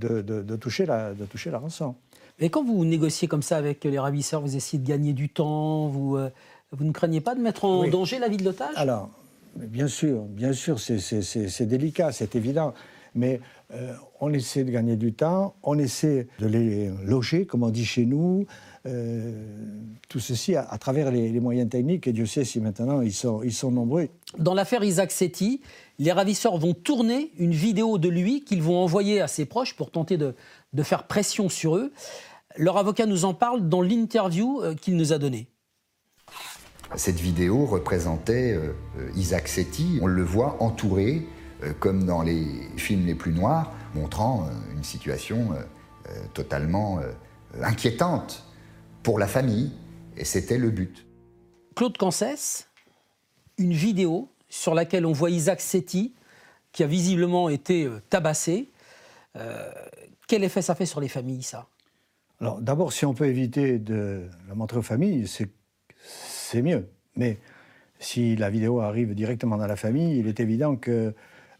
[0.60, 1.94] toucher la, de toucher la rançon.
[2.42, 5.86] Et quand vous négociez comme ça avec les ravisseurs, vous essayez de gagner du temps,
[5.86, 6.28] vous, euh,
[6.72, 7.90] vous ne craignez pas de mettre en Oui.
[7.90, 8.74] danger la vie de l'otage?
[8.74, 9.10] Alors,
[9.56, 12.74] bien sûr, bien sûr, c'est- délicat, c'est évident.
[13.14, 13.40] Mais
[13.74, 17.84] euh, on essaie de gagner du temps, on essaie de les loger, comme on dit
[17.84, 18.46] chez nous.
[18.84, 19.30] euh,
[20.08, 23.12] tout ceci à, à travers les, les moyens techniques, et Dieu sait si maintenant ils
[23.12, 24.08] sont, ils sont nombreux.
[24.38, 25.60] Dans l'affaire Isaac Setti,
[26.00, 29.92] les ravisseurs vont tourner une vidéo de lui qu'ils vont envoyer à ses proches pour
[29.92, 30.34] tenter de,
[30.72, 31.92] de faire pression sur eux.
[32.56, 35.48] Leur avocat nous en parle dans l'interview euh, qu'il nous a donnée.
[36.96, 38.72] Cette vidéo représentait euh,
[39.16, 39.98] Isaac Setti.
[40.02, 41.26] On le voit entouré,
[41.62, 45.50] euh, comme dans les films les plus noirs, montrant une situation
[46.32, 47.00] totalement
[47.60, 48.42] inquiétante
[49.02, 49.70] pour la famille.
[50.16, 51.06] Et c'était le but.
[51.76, 52.68] Claude Cancès,
[53.58, 56.14] une vidéo sur laquelle on voit Isaac Setti,
[56.72, 58.70] qui a visiblement été tabassé.
[59.36, 59.70] Euh,
[60.26, 61.66] quel effet ça fait sur les familles, ça?
[62.42, 66.88] Alors, d'abord, si on peut éviter de la montrer aux familles, c'est mieux.
[67.14, 67.38] Mais
[68.00, 71.14] si la vidéo arrive directement dans la famille, il est évident que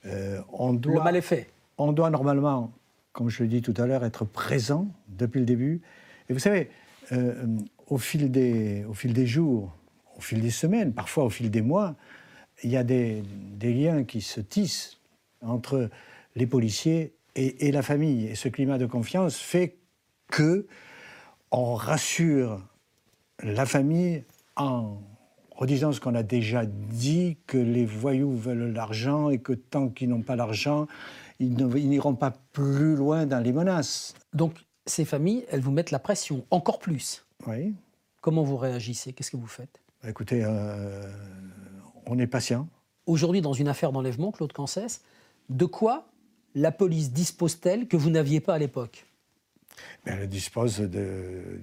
[0.07, 0.97] euh, on doit.
[0.97, 1.49] Le mal est fait.
[1.79, 2.73] on doit normalement,
[3.13, 5.83] comme je l'ai dit tout à l'heure, être présent depuis le début.
[6.29, 6.69] Et vous savez,
[7.13, 7.47] euh,
[7.87, 9.73] au, fil des, au fil des jours,
[10.17, 11.95] au fil des semaines, parfois au fil des mois,
[12.65, 14.99] il y a des, des liens qui se tissent
[15.43, 15.91] entre
[16.35, 18.27] les policiers et, et la famille.
[18.27, 19.77] Et ce climat de confiance fait
[20.33, 20.67] que
[21.51, 22.61] on rassure
[23.43, 24.25] la famille
[24.57, 24.99] en
[25.55, 30.09] redisant ce qu'on a déjà dit, que les voyous veulent l'argent et que tant qu'ils
[30.09, 30.89] n'ont pas l'argent,
[31.39, 34.15] ils n'iront pas plus loin dans les menaces.
[34.33, 34.55] Donc,
[34.87, 37.25] ces familles, elles vous mettent la pression, encore plus.
[37.47, 37.75] Oui.
[38.23, 39.13] Comment vous réagissez?
[39.13, 39.81] Qu'est-ce que vous faites?
[40.03, 41.07] Bah, Écoutez, euh,
[42.07, 42.67] on est patient.
[43.07, 45.03] Aujourd'hui, dans une affaire d'enlèvement, Claude Cancès,
[45.51, 46.07] de quoi
[46.55, 49.07] la police dispose-t-elle que vous n'aviez pas à l'époque?
[50.05, 51.61] Elle dispose de,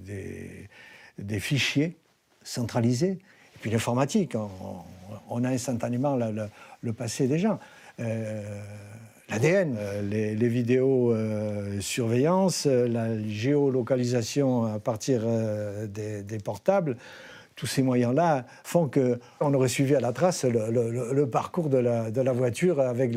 [1.18, 1.96] des, fichiers
[2.42, 3.18] centralisés.
[3.54, 4.34] Et Puis l'informatique,
[5.28, 7.58] on, a instantanément le, passé des gens.
[8.00, 8.42] Euh,
[9.28, 15.22] L'ADN, euh, les, vidéos euh, surveillance, la géolocalisation à partir
[15.86, 16.96] des, portables,
[17.54, 22.80] tous ces moyens-là font qu'on aurait suivi à la trace le, parcours de la, voiture
[22.80, 23.14] avec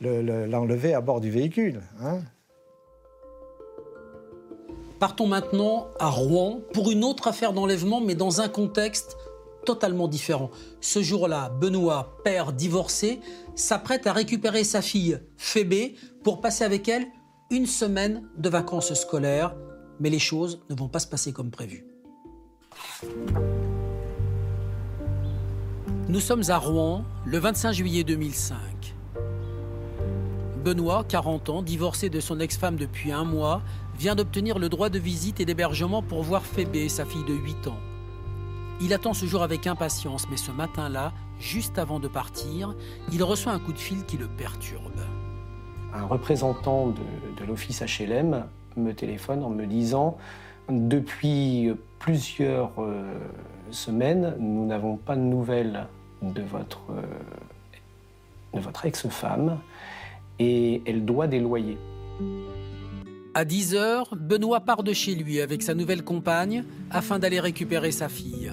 [0.00, 1.80] l'enlevé à bord du véhicule.
[2.00, 2.20] Hein.
[5.00, 9.16] Partons maintenant à Rouen pour une autre affaire d'enlèvement, mais dans un contexte
[9.64, 10.50] totalement différent.
[10.82, 13.20] Ce jour-là, Benoît, père divorcé,
[13.54, 17.06] s'apprête à récupérer sa fille, Phébé, pour passer avec elle
[17.50, 19.56] une semaine de vacances scolaires.
[20.00, 21.86] Mais les choses ne vont pas se passer comme prévu.
[26.08, 28.58] Nous sommes à Rouen le 25 juillet 2005.
[30.60, 33.62] Benoît, 40 ans, divorcé de son ex-femme depuis un mois,
[34.00, 37.66] vient d'obtenir le droit de visite et d'hébergement pour voir Phébé, sa fille de 8
[37.66, 37.76] ans.
[38.80, 42.74] Il attend ce jour avec impatience, mais ce matin-là, juste avant de partir,
[43.12, 45.00] il reçoit un coup de fil qui le perturbe.
[45.92, 48.46] Un représentant de, l'office HLM
[48.78, 50.16] me téléphone en me disant
[50.70, 53.04] Depuis plusieurs euh,
[53.70, 55.86] semaines, nous n'avons pas de nouvelles
[56.22, 57.02] de votre, euh,
[58.54, 59.58] de votre ex-femme
[60.38, 61.76] et elle doit des loyers.
[63.32, 67.92] À 10 heures, Benoît part de chez lui avec sa nouvelle compagne afin d'aller récupérer
[67.92, 68.52] sa fille.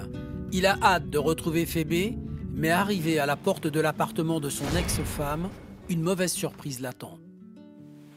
[0.52, 2.16] Il a hâte de retrouver Phébé,
[2.54, 5.48] mais arrivé à la porte de l'appartement de son ex-femme,
[5.88, 7.18] une mauvaise surprise l'attend.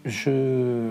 [0.05, 0.29] Je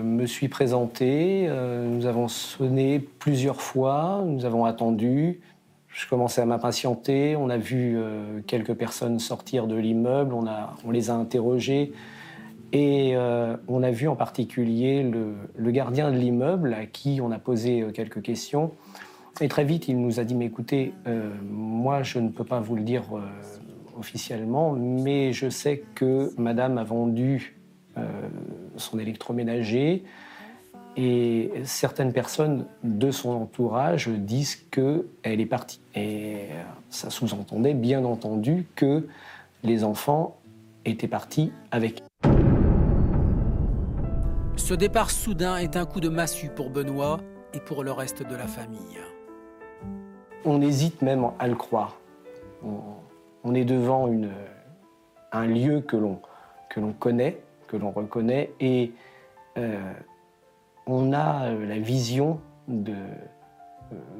[0.01, 5.39] me suis présenté, euh, nous avons sonné plusieurs fois, nous avons attendu.
[5.87, 10.45] Je commençais à m'impatienter, on a vu euh, quelques personnes sortir de l'immeuble, on,
[10.83, 11.93] on les a interrogées.
[12.73, 17.39] Et euh, on a vu en particulier le, gardien de l'immeuble à qui on a
[17.39, 18.71] posé euh, quelques questions.
[19.41, 22.59] Et très vite, il nous a dit, mais écoutez, euh, moi, je ne peux pas
[22.59, 23.03] vous le dire
[23.97, 27.55] officiellement, mais je sais que Madame a vendu
[28.77, 30.03] son électroménager
[30.95, 35.81] et certaines personnes de son entourage disent qu'elle est partie.
[35.95, 36.47] Et
[36.89, 39.07] ça sous-entendait, bien entendu, que
[39.63, 40.37] les enfants
[40.85, 42.01] étaient partis avec.
[44.71, 47.19] Ce départ soudain est un coup de massue pour Benoît
[47.53, 49.01] et pour le reste de la famille.
[50.45, 51.99] On hésite même à le croire.
[53.43, 54.09] On, est devant
[55.33, 58.93] un lieu que l'on connaît, que l'on reconnaît, et
[59.57, 59.77] euh,
[60.87, 62.95] on a euh, la vision euh,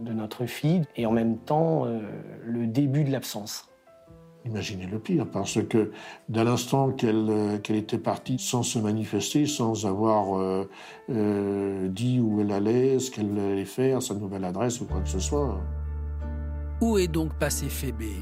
[0.02, 1.88] de notre fille et en même temps
[2.44, 3.71] le début de l'absence.
[4.44, 5.92] Imaginez le pire, parce que
[6.28, 10.68] dès l'instant euh, qu'elle était partie sans se manifester, sans avoir euh,
[11.12, 15.10] euh, dit où elle allait, ce qu'elle allait faire, sa nouvelle adresse ou quoi que
[15.10, 15.60] ce soit.
[16.82, 18.14] Où est donc passé Phébé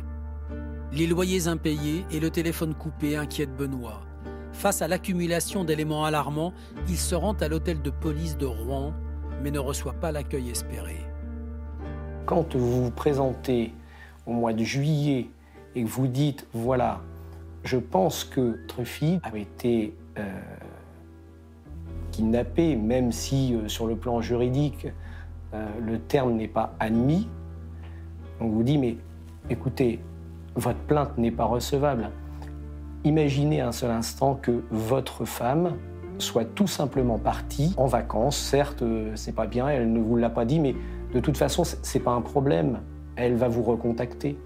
[0.92, 4.02] Les loyers impayés et le téléphone coupé inquiètent Benoît.
[4.52, 6.54] Face à l'accumulation d'éléments alarmants,
[6.90, 8.94] il se rend à l'hôtel de police de Rouen,
[9.42, 10.98] mais ne reçoit pas l'accueil espéré.
[12.26, 13.74] Quand vous vous présentez
[14.26, 15.30] au mois de juillet
[15.80, 17.00] et vous dites, voilà,
[17.64, 20.24] je pense que Truffy avait été euh,
[22.12, 24.88] kidnappé, même si euh, sur le plan juridique,
[25.54, 27.30] euh, le terme n'est pas admis,
[28.42, 28.98] on vous dit, mais
[29.50, 30.02] écoutez,
[30.56, 32.12] votre plainte n'est pas recevable.
[33.06, 35.78] Imaginez un seul instant que votre femme
[36.18, 38.36] soit tout simplement partie en vacances.
[38.36, 38.84] Certes,
[39.16, 40.76] c'est pas bien, elle ne vous l'a pas dit, mais
[41.14, 42.82] de toute façon, c'est pas un problème.
[43.16, 44.38] Elle va vous recontacter.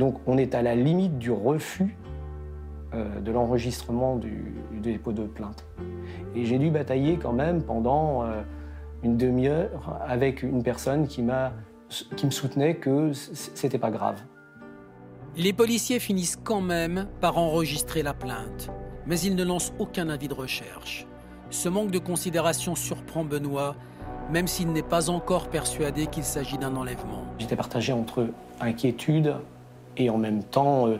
[0.00, 1.94] Donc on est à la limite du refus
[2.94, 5.66] euh, de l'enregistrement du, dépôt de plainte.
[6.34, 8.40] Et j'ai dû batailler quand même pendant euh,
[9.02, 11.22] une demi-heure avec une personne qui,
[12.16, 14.18] qui me soutenait que c'était pas grave.
[15.36, 18.70] Les policiers finissent quand même par enregistrer la plainte,
[19.06, 21.06] mais ils ne lancent aucun avis de recherche.
[21.50, 23.76] Ce manque de considération surprend Benoît,
[24.32, 27.24] même s'il n'est pas encore persuadé qu'il s'agit d'un enlèvement.
[27.38, 28.28] J'étais partagé entre
[28.60, 29.34] inquiétude,
[30.00, 30.96] et en même temps euh, euh,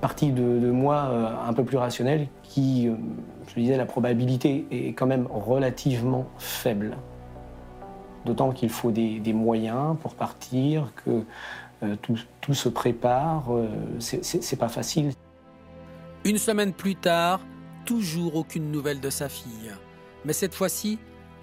[0.00, 2.90] partie de, moi euh, un peu plus rationnelle qui,
[3.48, 6.96] je disais, la probabilité est quand même relativement faible.
[8.26, 11.24] D'autant qu'il faut des, moyens pour partir, que
[12.02, 13.44] tout, tout, se prépare,
[13.98, 15.12] c'est pas facile.
[16.24, 17.40] Une semaine plus tard,
[17.86, 19.72] toujours aucune nouvelle de sa fille.
[20.26, 20.98] Mais cette fois-ci,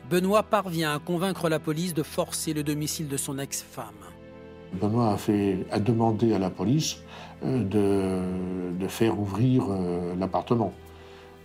[0.10, 4.06] Benoît parvient à convaincre la police de forcer le domicile de son ex-femme.
[4.74, 5.18] Benoît
[5.72, 6.98] a, demandé à la police
[7.44, 7.64] euh,
[8.74, 10.74] de, faire ouvrir euh, l'appartement,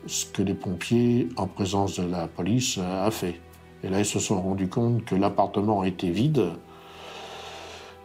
[0.07, 3.41] ce que les pompiers, en présence de la police, a fait.
[3.83, 6.53] Et là, ils se sont rendus compte que l'appartement était vide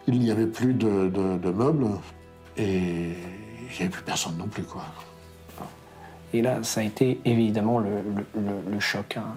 [0.08, 1.10] Il n'y avait plus de,
[1.52, 1.88] meubles
[2.58, 4.64] et il n'y avait plus personne non plus.
[6.34, 8.04] Et là, ça a été évidemment le,
[8.36, 9.34] le, choc, hein,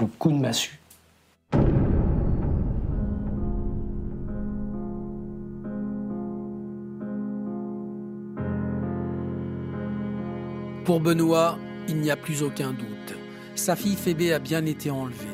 [0.00, 0.78] le, coup de massue.
[10.88, 13.14] Pour Benoît, il n'y a plus aucun doute.
[13.56, 15.26] Sa fille Phébé a bien été enlevée.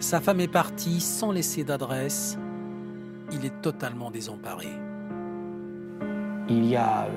[0.00, 2.38] Sa femme est partie sans laisser d'adresse.
[3.30, 4.68] Il est totalement désemparé.
[6.48, 7.08] Il y a euh,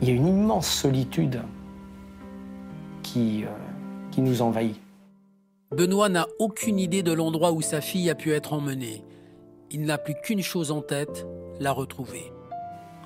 [0.00, 1.42] il y a une immense solitude
[3.02, 3.48] qui, euh,
[4.12, 4.80] qui nous envahit.
[5.72, 9.02] Benoît n'a aucune idée de l'endroit où sa fille a pu être emmenée.
[9.72, 11.26] Il n'a plus qu'une chose en tête,
[11.58, 12.32] la retrouver.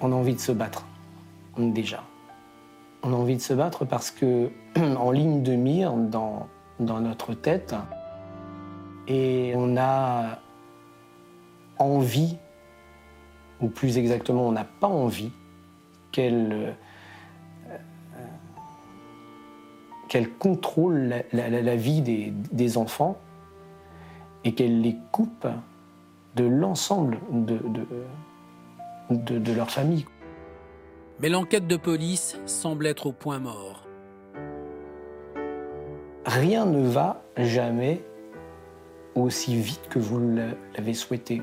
[0.03, 0.87] On a envie de se battre,
[1.57, 2.05] déjà.
[3.03, 7.75] On a envie de se battre parce que, en ligne de mire, dans, notre tête,
[9.07, 10.39] et on a
[11.79, 12.37] envie,
[13.61, 15.33] ou plus exactement, on n'a pas envie
[16.13, 16.75] qu'elle
[20.11, 23.17] qu'elle contrôle la, vie des, enfants
[24.43, 25.47] et qu'elle les coupe
[26.35, 27.61] de l'ensemble de,
[29.53, 30.05] leur famille.
[31.23, 33.87] Mais l'enquête de police semble être au point mort.
[36.25, 38.01] Rien ne va jamais
[39.15, 41.43] aussi vite que vous l'avez souhaité.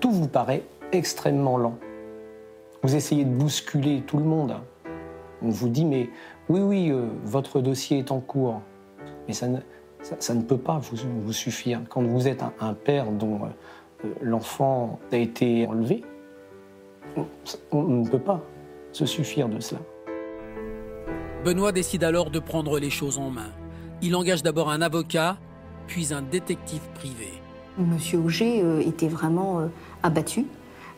[0.00, 1.78] Tout vous paraît extrêmement lent.
[2.82, 4.56] Vous essayez de bousculer tout le monde.
[5.42, 6.10] On vous dit, mais
[6.48, 8.60] oui, oui, euh, votre dossier est en cours.
[9.26, 11.80] Mais ça ne, peut pas vous, suffire.
[11.88, 13.40] Quand vous êtes un, père dont
[14.04, 16.02] euh, l'enfant a été enlevé,
[17.72, 18.40] on ne peut pas
[18.92, 19.80] se suffire de cela.
[21.44, 23.50] Benoît décide alors de prendre les choses en main.
[24.02, 25.38] Il engage d'abord un avocat,
[25.86, 27.28] puis un détective privé.
[27.78, 29.68] Monsieur Auger euh, était vraiment
[30.02, 30.46] abattu.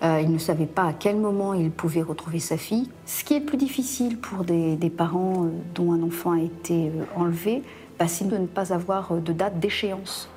[0.02, 2.88] Euh, il ne savait pas à quel moment il pouvait retrouver sa fille.
[3.06, 6.88] Ce qui est le plus difficile pour des, parents euh, dont un enfant a été
[6.88, 7.62] euh, enlevé,
[8.00, 10.28] bah, c'est de ne pas avoir de date d'échéance.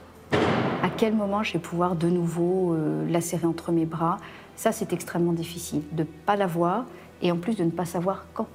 [0.83, 2.77] À quel moment je vais pouvoir de nouveau
[3.09, 4.19] la serrer entre mes bras
[4.55, 6.85] Ça, c'est extrêmement difficile de ne pas la voir
[7.21, 8.47] et en plus de ne pas savoir quand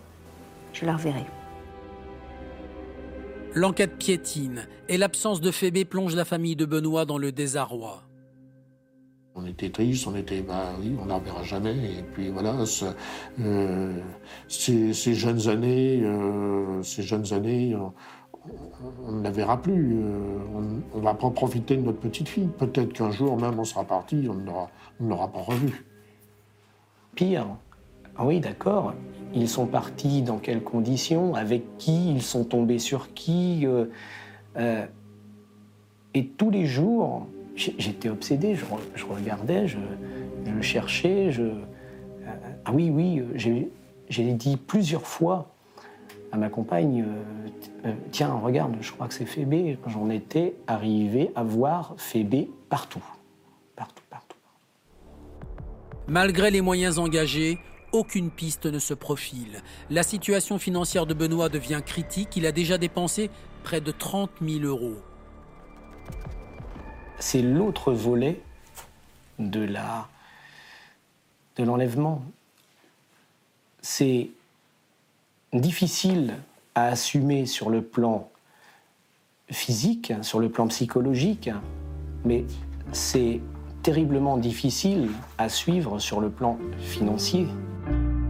[0.72, 1.24] je la reverrai.
[3.54, 8.04] L'enquête piétine et l'absence de Phébé plonge la famille de Benoît dans le désarroi.
[9.34, 11.74] On était triste, on était, bah oui, on n'en verra jamais.
[11.74, 12.54] Et puis voilà,
[13.40, 14.00] euh,
[14.48, 17.76] ces, jeunes années, euh, ces jeunes années,
[19.04, 19.98] on, ne la verra plus.
[20.00, 20.38] Euh,
[20.94, 22.48] on ne va pas profiter de notre petite fille.
[22.58, 25.89] Peut-être qu'un jour même on sera parti, on ne l'aura pas revue.
[28.16, 28.94] Ah oui, d'accord.
[29.34, 33.66] Ils sont partis dans quelles conditions Avec qui Ils sont tombés sur qui
[36.14, 37.26] Et tous les jours,
[37.78, 39.78] J'étais obsédé, je, regardais, je,
[40.62, 41.30] cherchais.
[41.30, 41.42] Je...
[41.42, 41.54] Euh,
[42.64, 43.22] ah oui, oui,
[44.08, 45.50] j'ai dit plusieurs fois
[46.32, 49.78] à ma compagne euh, euh, Tiens, regarde, je crois que c'est Phébé.
[49.86, 53.04] J'en étais arrivé à voir Phébé partout.
[56.08, 57.58] Malgré les moyens engagés,
[57.92, 59.62] aucune piste ne se profile.
[59.90, 62.36] La situation financière de Benoît devient critique.
[62.36, 63.30] Il a déjà dépensé
[63.62, 64.96] près de 30 000 euros
[67.20, 68.40] c'est l'autre volet
[69.38, 70.08] de la
[71.56, 72.24] de l'enlèvement.
[73.82, 74.30] C'est
[75.52, 76.34] difficile
[76.74, 78.30] à assumer sur le plan
[79.50, 81.50] physique, sur le plan psychologique,
[82.24, 82.44] mais
[82.92, 83.40] c'est
[83.82, 87.46] terriblement difficile à suivre sur le plan financier.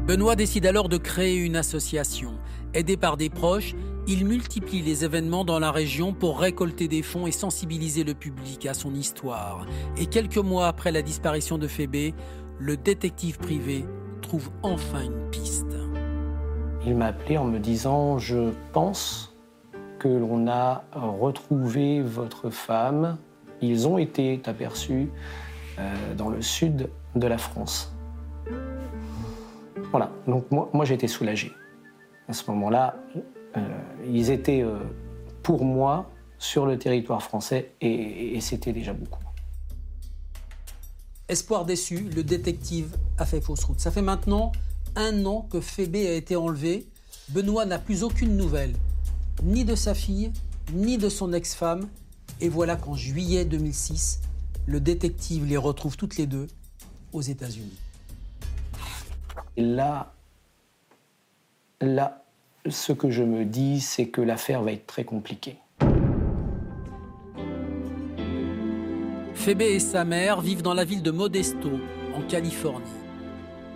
[0.06, 2.32] Benoît décide alors de créer une association.
[2.74, 3.74] Aidé par des proches,
[4.06, 8.66] il multiplie les événements dans la région pour récolter des fonds et sensibiliser le public
[8.66, 9.66] à son histoire.
[9.98, 12.14] Et quelques mois après la disparition de Phébé,
[12.58, 13.84] le détective privé
[14.22, 15.76] trouve enfin une piste.
[16.86, 19.36] Il m'a appelé en me disant Je pense
[19.98, 23.18] que l'on a retrouvé votre femme.
[23.62, 25.08] Ils ont été aperçus
[25.78, 27.92] euh, dans le sud de la France.
[29.90, 31.52] Voilà, donc moi, été soulagé.
[32.28, 32.94] À ce moment-là,
[33.56, 33.60] euh,
[34.06, 34.78] ils étaient euh,
[35.42, 39.22] pour moi sur le territoire français et, c'était déjà beaucoup.
[41.28, 43.80] Espoir déçu, le détective a fait fausse route.
[43.80, 44.52] Ça fait maintenant
[44.96, 46.86] un an que Phébé a été enlevé.
[47.28, 48.74] Benoît n'a plus aucune nouvelle,
[49.42, 50.32] ni de sa fille,
[50.72, 51.88] ni de son ex-femme.
[52.42, 54.20] Et voilà qu'en juillet 2006,
[54.66, 56.46] le détective les retrouve toutes les deux
[57.12, 57.76] aux États-Unis.
[59.58, 60.14] Là,
[61.80, 62.24] là,
[62.68, 65.58] ce que je me dis, c'est que l'affaire va être très compliquée.
[69.34, 71.70] Phoebe et sa mère vivent dans la ville de Modesto,
[72.14, 72.86] en Californie.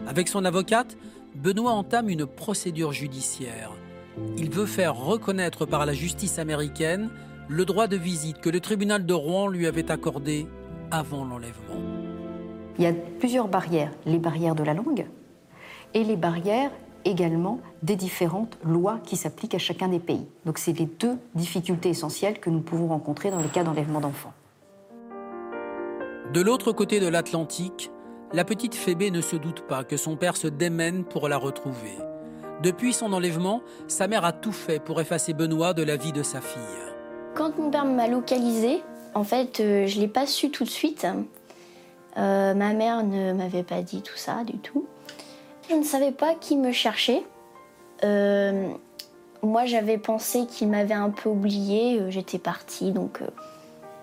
[0.07, 0.97] Avec son avocate,
[1.35, 3.73] Benoît entame une procédure judiciaire.
[4.37, 7.11] Il veut faire reconnaître par la justice américaine
[7.49, 10.47] le droit de visite que le tribunal de Rouen lui avait accordé
[10.91, 11.81] avant l'enlèvement.
[12.79, 13.93] Il y a plusieurs barrières.
[14.07, 15.07] Les barrières de la langue
[15.93, 16.71] et les barrières
[17.05, 20.27] également des différentes lois qui s'appliquent à chacun des pays.
[20.47, 24.33] Donc c'est les deux difficultés essentielles que nous pouvons rencontrer dans le cas d'enlèvement d'enfants.
[26.33, 27.91] De l'autre côté de l'Atlantique,
[28.33, 31.93] la petite Phébé ne se doute pas que son père se démène pour la retrouver.
[32.63, 36.23] Depuis son enlèvement, sa mère a tout fait pour effacer Benoît de la vie de
[36.23, 36.94] sa fille.
[37.35, 38.83] Quand mon père m'a localisé,
[39.15, 41.07] en fait, euh, je ne l'ai pas su tout de suite.
[42.17, 44.87] Euh, ma mère ne m'avait pas dit tout ça du tout.
[45.69, 47.25] Je ne savais pas qui me cherchait.
[48.05, 48.69] Euh,
[49.43, 52.01] moi, j'avais pensé qu'il m'avait un peu oublié.
[52.11, 53.21] J'étais partie, donc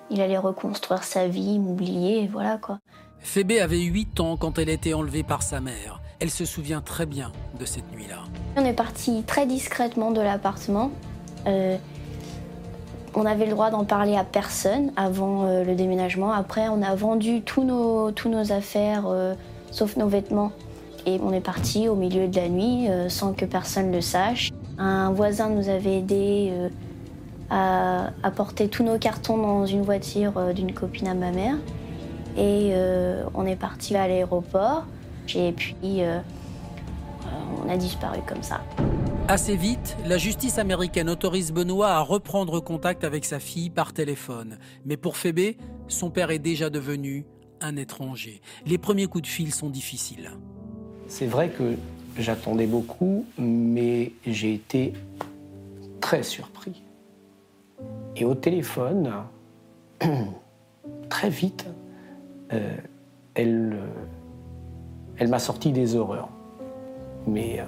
[0.10, 2.80] il allait reconstruire sa vie, m'oublier, voilà quoi.
[3.20, 6.02] Phébé avait 8 ans quand elle a été enlevée par sa mère.
[6.20, 8.24] Elle se souvient très bien de cette nuit-là.
[8.58, 10.92] On est parti très discrètement de l'appartement.
[11.48, 11.78] Euh,
[13.16, 16.32] on avait le droit d'en parler à personne avant euh, le déménagement.
[16.32, 19.34] Après, on a vendu tous nos, affaires, euh,
[19.72, 20.51] sauf nos vêtements.
[21.05, 24.51] Et on est parti au milieu de la nuit sans que personne le sache.
[24.78, 26.53] Un voisin nous avait aidé
[27.49, 31.55] à, à, porter tous nos cartons dans une voiture d'une copine à ma mère.
[32.38, 32.76] Et
[33.34, 34.84] on est parti à l'aéroport.
[35.34, 36.03] Et puis,
[37.66, 38.62] on a disparu comme ça.
[39.28, 44.58] Assez vite, la justice américaine autorise Benoît à reprendre contact avec sa fille par téléphone.
[44.86, 45.58] Mais pour Phébé,
[45.88, 47.26] son père est déjà devenu
[47.62, 48.42] un étranger.
[48.66, 50.32] Les premiers coups de fil sont difficiles.
[51.08, 51.76] C'est vrai que
[52.18, 54.94] j'attendais beaucoup, mais j'ai été
[56.02, 56.84] très surpris.
[58.16, 59.14] Et au téléphone,
[61.10, 61.68] très vite,
[62.52, 62.76] euh,
[63.36, 64.04] elle, euh,
[65.18, 66.30] elle m'a sorti des horreurs.
[67.28, 67.64] Mais euh,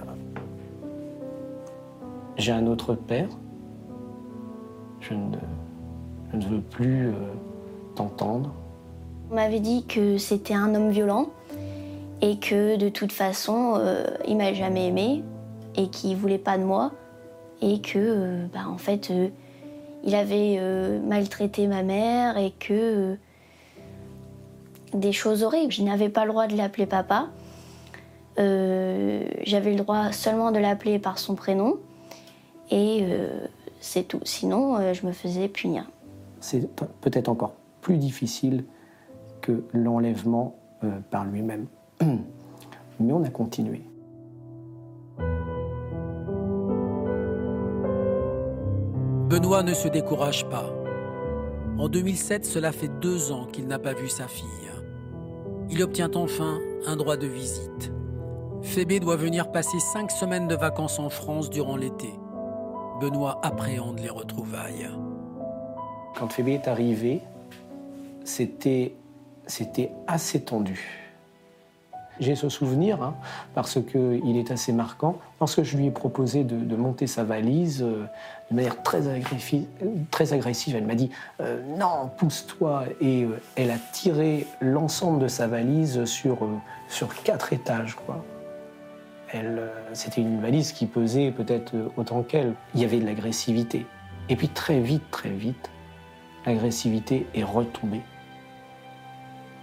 [2.37, 3.29] j'ai un autre père.
[4.99, 5.37] Je ne,
[6.31, 7.13] je ne veux plus euh,
[7.95, 8.53] t'entendre.
[9.31, 11.29] On m'avait dit que c'était un homme violent
[12.21, 15.23] et que de toute façon, euh, il m'a jamais aimé
[15.75, 16.91] et qu'il voulait pas de moi
[17.61, 19.11] et que, euh, bah, en fait,
[20.03, 20.59] il avait
[21.05, 23.15] maltraité ma mère et que
[24.93, 25.71] des choses horribles.
[25.71, 27.27] Je n'avais pas le droit de l'appeler papa.
[28.37, 31.77] J'avais le droit seulement de l'appeler par son prénom.
[32.71, 33.47] Et euh,
[33.79, 34.21] c'est tout.
[34.23, 35.89] Sinon, euh, je me faisais punir.
[36.39, 36.69] C'est
[37.01, 38.65] peut-être encore plus difficile
[39.41, 41.67] que l'enlèvement euh, par lui-même.
[42.01, 43.81] Mais on a continué.
[49.29, 50.71] Benoît ne se décourage pas.
[51.77, 54.47] En 2007, cela fait deux ans qu'il n'a pas vu sa fille.
[55.69, 57.91] Il obtient enfin un droit de visite.
[58.61, 62.13] Phébé doit venir passer cinq semaines de vacances en France durant l'été.
[62.99, 64.89] Benoît appréhende les retrouvailles.
[66.15, 67.21] Quand Phébé est arrivé,
[68.23, 68.95] c'était,
[70.07, 70.99] assez tendu.
[72.19, 73.15] J'ai ce souvenir, hein,
[73.55, 75.17] parce qu'il est assez marquant.
[75.39, 78.05] Lorsque je lui ai proposé de, monter sa valise euh,
[78.51, 81.09] de manière très agressive, elle m'a dit
[81.41, 82.83] euh, Non, pousse-toi.
[83.01, 86.37] Et euh, elle a tiré l'ensemble de sa valise sur,
[87.23, 87.97] quatre étages.
[89.35, 92.53] Euh, c'était une valise qui pesait peut-être autant qu'elle.
[92.75, 93.85] Il y avait de l'agressivité.
[94.29, 95.69] Et puis très vite, très vite,
[96.45, 98.01] l'agressivité est retombée.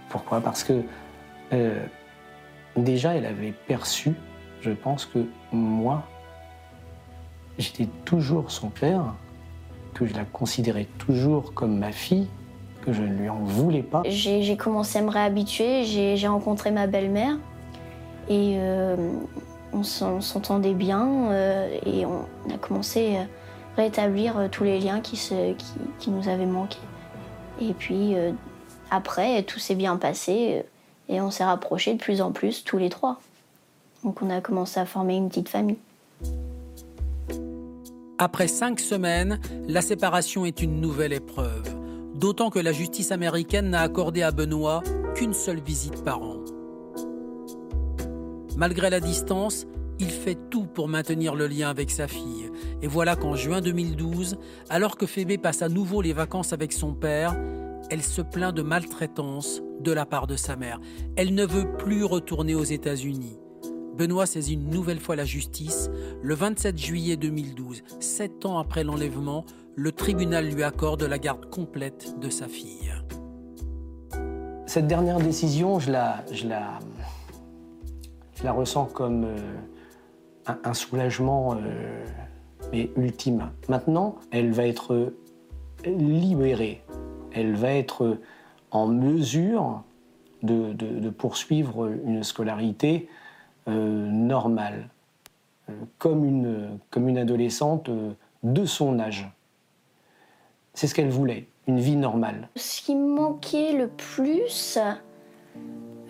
[0.09, 0.41] Pourquoi?
[0.41, 0.83] Parce que
[1.53, 1.83] euh,
[2.75, 4.13] déjà, elle avait perçu,
[4.61, 6.03] je pense que moi,
[7.57, 9.15] j'étais toujours son père,
[9.93, 12.27] que je la considérais toujours comme ma fille,
[12.81, 14.03] que je ne lui en voulais pas.
[14.05, 17.37] J'ai commencé à me réhabituer, j'ai rencontré ma belle-mère
[18.29, 18.95] et euh,
[19.73, 23.27] on s'entendait bien euh, et on a commencé à
[23.81, 25.19] rétablir euh, tous les liens qui,
[26.07, 26.79] nous avaient manqué.
[27.61, 28.31] Et puis euh,
[28.89, 30.63] après, tout s'est bien passé
[31.09, 33.19] et on s'est rapprochés de plus en plus tous les trois.
[34.03, 35.77] Donc on a commencé à former une petite famille.
[38.17, 41.63] Après cinq semaines, la séparation est une nouvelle épreuve.
[42.13, 44.83] D'autant que la justice américaine n'a accordé à Benoît
[45.15, 46.35] qu'une seule visite par an.
[48.61, 49.65] Malgré la distance,
[49.97, 52.51] il fait tout pour maintenir le lien avec sa fille.
[52.83, 54.37] Et voilà qu'en juin 2012,
[54.69, 57.35] alors que Phébé passe à nouveau les vacances avec son père,
[57.89, 60.79] elle se plaint de maltraitance de la part de sa mère.
[61.15, 63.39] Elle ne veut plus retourner aux États-Unis.
[63.97, 65.89] Benoît saisit une nouvelle fois la justice.
[66.21, 69.43] Le 27 juillet 2012, sept ans après l'enlèvement,
[69.75, 72.93] le tribunal lui accorde la garde complète de sa fille.
[74.67, 76.77] Cette dernière décision, je la, je la,
[78.43, 82.05] la ressens comme euh, un, soulagement euh,
[82.71, 83.51] mais ultime.
[83.69, 85.13] Maintenant, elle va être
[85.85, 86.81] libérée.
[87.33, 88.17] Elle va être
[88.71, 89.83] en mesure
[90.43, 93.07] de, poursuivre une scolarité
[93.67, 94.89] euh, normale,
[95.97, 97.89] comme, une, adolescente
[98.43, 99.29] de son âge.
[100.73, 102.49] C'est ce qu'elle voulait, une vie normale.
[102.55, 104.79] Ce qui me manquait le plus,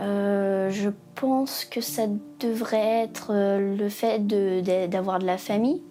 [0.02, 2.04] euh, je pense que ça
[2.40, 5.82] devrait être euh, le fait de- de- d'avoir de, la famille.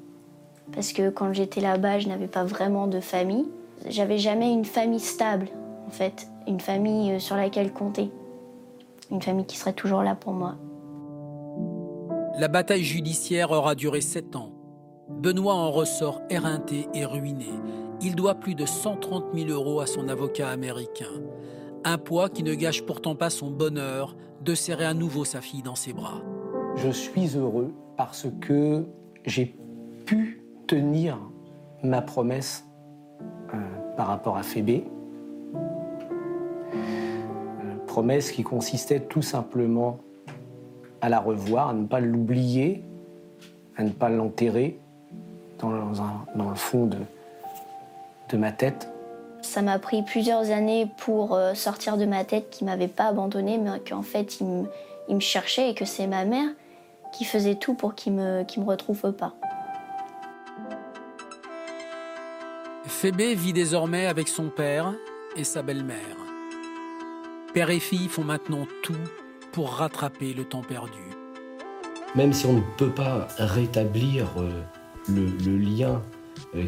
[0.72, 3.46] Parce que quand j'étais là-bas, je n'avais pas vraiment de famille.
[3.88, 5.48] J'avais jamais une famille stable,
[5.86, 6.28] en fait.
[6.46, 8.11] Une famille euh, sur laquelle compter.
[9.11, 10.54] Une famille qui serait toujours là pour moi.
[12.38, 14.52] La bataille judiciaire aura duré sept ans.
[15.08, 17.48] Benoît en ressort éreinté et ruiné.
[18.00, 21.11] Il doit plus de 130 000 euros à son avocat américain.
[21.84, 24.14] Un poids qui ne gâche pourtant pas son bonheur
[24.44, 26.20] de serrer à nouveau sa fille dans ses bras.
[26.76, 28.84] Je suis heureux parce que
[29.24, 29.56] j'ai
[30.04, 31.18] pu tenir
[31.82, 32.66] ma promesse
[33.54, 33.56] euh,
[33.96, 34.84] par rapport à Phébé.
[35.54, 36.78] Euh,
[37.86, 39.98] promesse qui consistait tout simplement
[41.00, 42.84] à la revoir, à ne pas l'oublier,
[43.76, 44.78] à ne pas l'enterrer
[45.58, 48.90] dans, le fond de ma tête.
[49.43, 53.59] Ça m'a pris plusieurs années pour euh, sortir de ma tête qu'il m'avait pas abandonnée,
[53.59, 54.64] mais qu'en fait, il me,
[55.09, 56.49] il me cherchait et que c'est ma mère
[57.12, 59.34] qui faisait tout pour qu'il me, me retrouve pas.
[62.86, 64.95] Phébé vit désormais avec son père
[65.36, 65.97] et sa belle-mère.
[67.55, 68.95] Père et fille font maintenant tout
[69.53, 71.01] pour rattraper le temps perdu.
[72.14, 74.51] Même si on ne peut pas rétablir euh,
[75.09, 76.03] le, le lien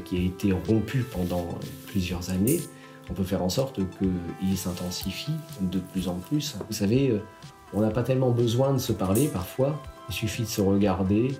[0.05, 2.61] qui a été rompu pendant euh, plusieurs années,
[3.11, 6.57] on peut faire en sorte qu'il s'intensifie de plus en plus.
[6.68, 7.22] Vous savez, euh,
[7.74, 11.33] on n'a pas tellement besoin de se parler parfois, il suffit de se regarder.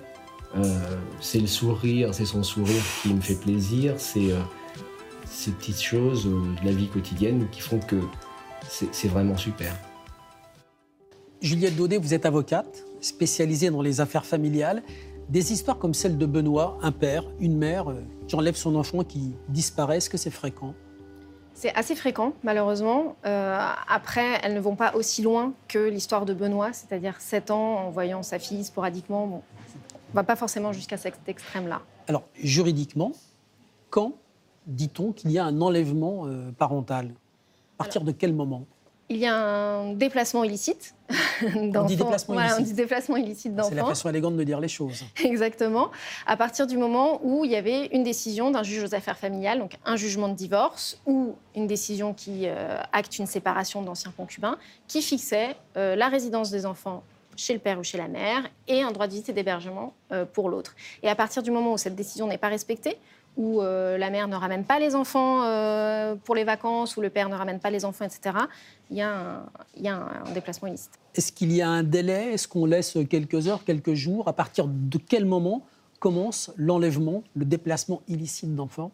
[0.55, 4.39] Euh, c'est le sourire, c'est son sourire qui me fait plaisir, c'est euh,
[5.25, 7.95] ces petites choses euh, de la vie quotidienne qui font que
[8.69, 9.75] c'est vraiment super.
[11.41, 14.81] Juliette Daudet, vous êtes avocate, spécialisée dans les affaires familiales.
[15.29, 19.03] Des histoires comme celle de Benoît, un père, une mère, euh, qui enlève son enfant
[19.03, 20.73] qui disparaît, est-ce que c'est fréquent?
[21.53, 23.15] C'est assez fréquent, malheureusement.
[23.25, 23.57] Euh,
[23.87, 27.89] après, elles ne vont pas aussi loin que l'histoire de Benoît, c'est-à-dire 7 ans en
[27.89, 29.27] voyant sa fille sporadiquement.
[29.27, 29.41] Bon,
[30.11, 31.81] on va pas forcément jusqu'à cet extrême-là.
[32.07, 33.13] Alors, juridiquement,
[33.89, 34.13] quand
[34.67, 37.13] dit-on qu'il y a un enlèvement euh, parental?
[37.77, 38.65] À partir de quel moment?
[39.09, 40.95] Il y a un déplacement illicite
[41.55, 41.87] d'enfants.
[41.87, 43.87] déplacement Voilà, on dit déplacement illicite C'est la d'enfants.
[43.89, 45.03] façon élégante de dire les choses.
[45.23, 45.91] Exactement.
[46.25, 49.59] À partir du moment où il y avait une décision d'un juge aux affaires familiales,
[49.59, 54.57] donc un jugement de divorce ou une décision qui euh, acte une séparation d'anciens concubins,
[54.87, 57.03] qui fixait euh, la résidence des enfants
[57.35, 60.25] chez le père ou chez la mère et un droit de visite et d'hébergement euh,
[60.25, 60.75] pour l'autre.
[61.01, 62.97] Et à partir du moment où cette décision n'est pas respectée,
[63.37, 67.09] où euh, la mère ne ramène pas les enfants euh, pour les vacances, où le
[67.09, 68.35] père ne ramène pas les enfants, etc.,
[68.91, 70.91] il y a un, il y a un- un déplacement illicite.
[71.15, 72.33] Est-ce qu'il y a un délai?
[72.33, 74.27] Est-ce qu'on laisse quelques heures, quelques jours?
[74.27, 75.65] À partir de quel moment
[75.99, 78.91] commence l'enlèvement, le déplacement illicite d'enfants?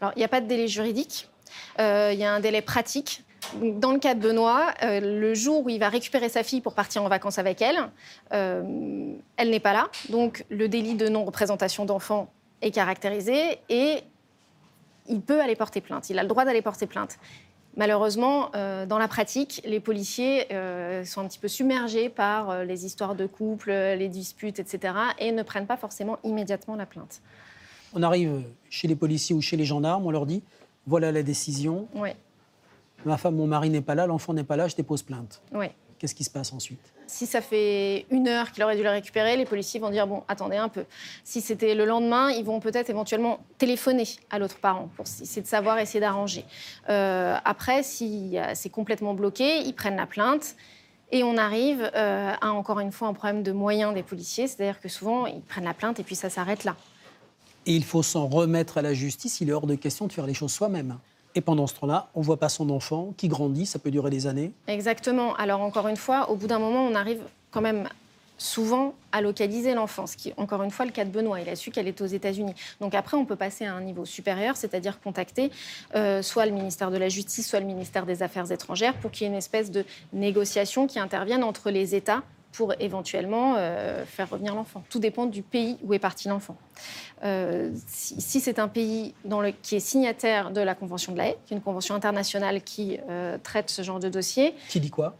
[0.00, 1.28] Alors, il n'y a pas de délai juridique,
[1.80, 3.24] euh, il y a un délai pratique.
[3.60, 6.74] Dans le cas de Benoît, euh, le jour où il va récupérer sa fille pour
[6.74, 7.78] partir en vacances avec elle,
[8.32, 8.62] euh,
[9.36, 9.88] elle n'est pas là.
[10.10, 12.28] Donc, le délit de non-représentation d'enfant
[12.62, 14.02] est caractérisé et
[15.08, 16.10] il peut aller porter plainte.
[16.10, 17.18] Il a le droit d'aller porter plainte.
[17.76, 22.64] Malheureusement, euh, dans la pratique, les policiers euh, sont un petit peu submergés par euh,
[22.64, 27.20] les histoires de couple, les disputes, etc., et ne prennent pas forcément immédiatement la plainte.
[27.94, 30.42] On arrive chez les policiers ou chez les gendarmes, on leur dit
[30.86, 31.86] voilà la décision,
[33.04, 35.40] ma femme, mon mari n'est pas là, l'enfant n'est pas là, je dépose plainte.
[35.98, 36.92] Qu'est-ce qui se passe ensuite?
[37.10, 40.22] Si ça fait une heure qu'il aurait dû le récupérer, les policiers vont dire bon,
[40.28, 40.84] attendez un peu.
[41.24, 45.46] Si c'était le lendemain, ils vont peut-être éventuellement téléphoner à l'autre parent pour essayer de
[45.46, 46.44] savoir, essayer d'arranger.
[46.88, 50.54] Euh, après, si c'est complètement bloqué, ils prennent la plainte.
[51.12, 54.80] Et on arrive euh, à encore une fois un problème de moyens des policiers, c'est-à-dire
[54.80, 56.76] que souvent ils prennent la plainte et puis ça s'arrête là.
[57.66, 60.26] Et il faut s'en remettre à la justice, il est hors de question de faire
[60.26, 60.98] les choses soi-même.
[61.34, 64.10] Et pendant ce temps-là, on ne voit pas son enfant qui grandit, ça peut durer
[64.10, 64.52] des années.
[64.66, 65.34] Exactement.
[65.36, 67.20] Alors encore une fois, au bout d'un moment, on arrive
[67.50, 67.88] quand même
[68.40, 71.40] souvent à localiser l'enfant, ce qui encore une fois le cas de Benoît.
[71.40, 72.54] Il a su qu'elle était aux États-Unis.
[72.80, 75.50] Donc après, on peut passer à un niveau supérieur, c'est-à-dire contacter
[75.94, 79.22] euh, soit le ministère de la Justice, soit le ministère des Affaires étrangères, pour qu'il
[79.22, 82.22] y ait une espèce de négociation qui intervienne entre les États
[82.52, 84.82] pour éventuellement euh, faire revenir l'enfant.
[84.88, 86.56] Tout dépend du pays où est parti l'enfant.
[87.24, 91.28] Euh, si, c'est un pays dans le, qui est signataire de la Convention de la
[91.28, 94.54] Haye, qui est une convention internationale qui euh, traite ce genre de dossier.
[94.68, 95.16] Qui dit quoi?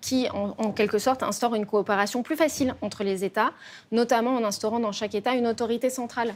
[0.00, 3.52] qui, en, en, quelque sorte, instaure une coopération plus facile entre les États,
[3.92, 6.34] notamment en instaurant dans chaque État une autorité centrale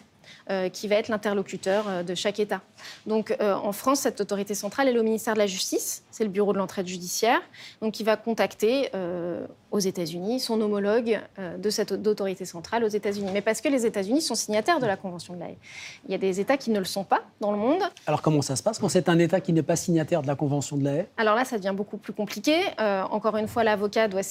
[0.73, 2.61] qui va être l'interlocuteur euh, de chaque État.
[3.07, 6.31] Donc euh, en France, cette autorité centrale est le ministère de la Justice, c'est le
[6.31, 7.41] bureau de l'entraide judiciaire,
[7.83, 8.91] donc il va contacter
[9.71, 11.21] aux États-Unis son homologue
[11.59, 13.31] de cette autorité centrale aux États-Unis.
[13.33, 15.57] Mais parce que les États-Unis sont signataires de la Convention de l'AE.
[16.07, 17.83] Il y a des États qui ne le sont pas dans le monde.
[18.07, 20.35] Alors comment ça se passe quand c'est un État qui n'est pas signataire de la
[20.35, 22.63] Convention de l'AE Alors là, ça devient beaucoup plus compliqué.
[22.79, 24.23] encore une fois, l'avocat doit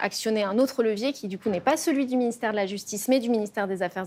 [0.00, 3.08] actionner un autre levier qui du coup n'est pas celui du ministère de la Justice,
[3.08, 4.06] mais du ministère des Affaires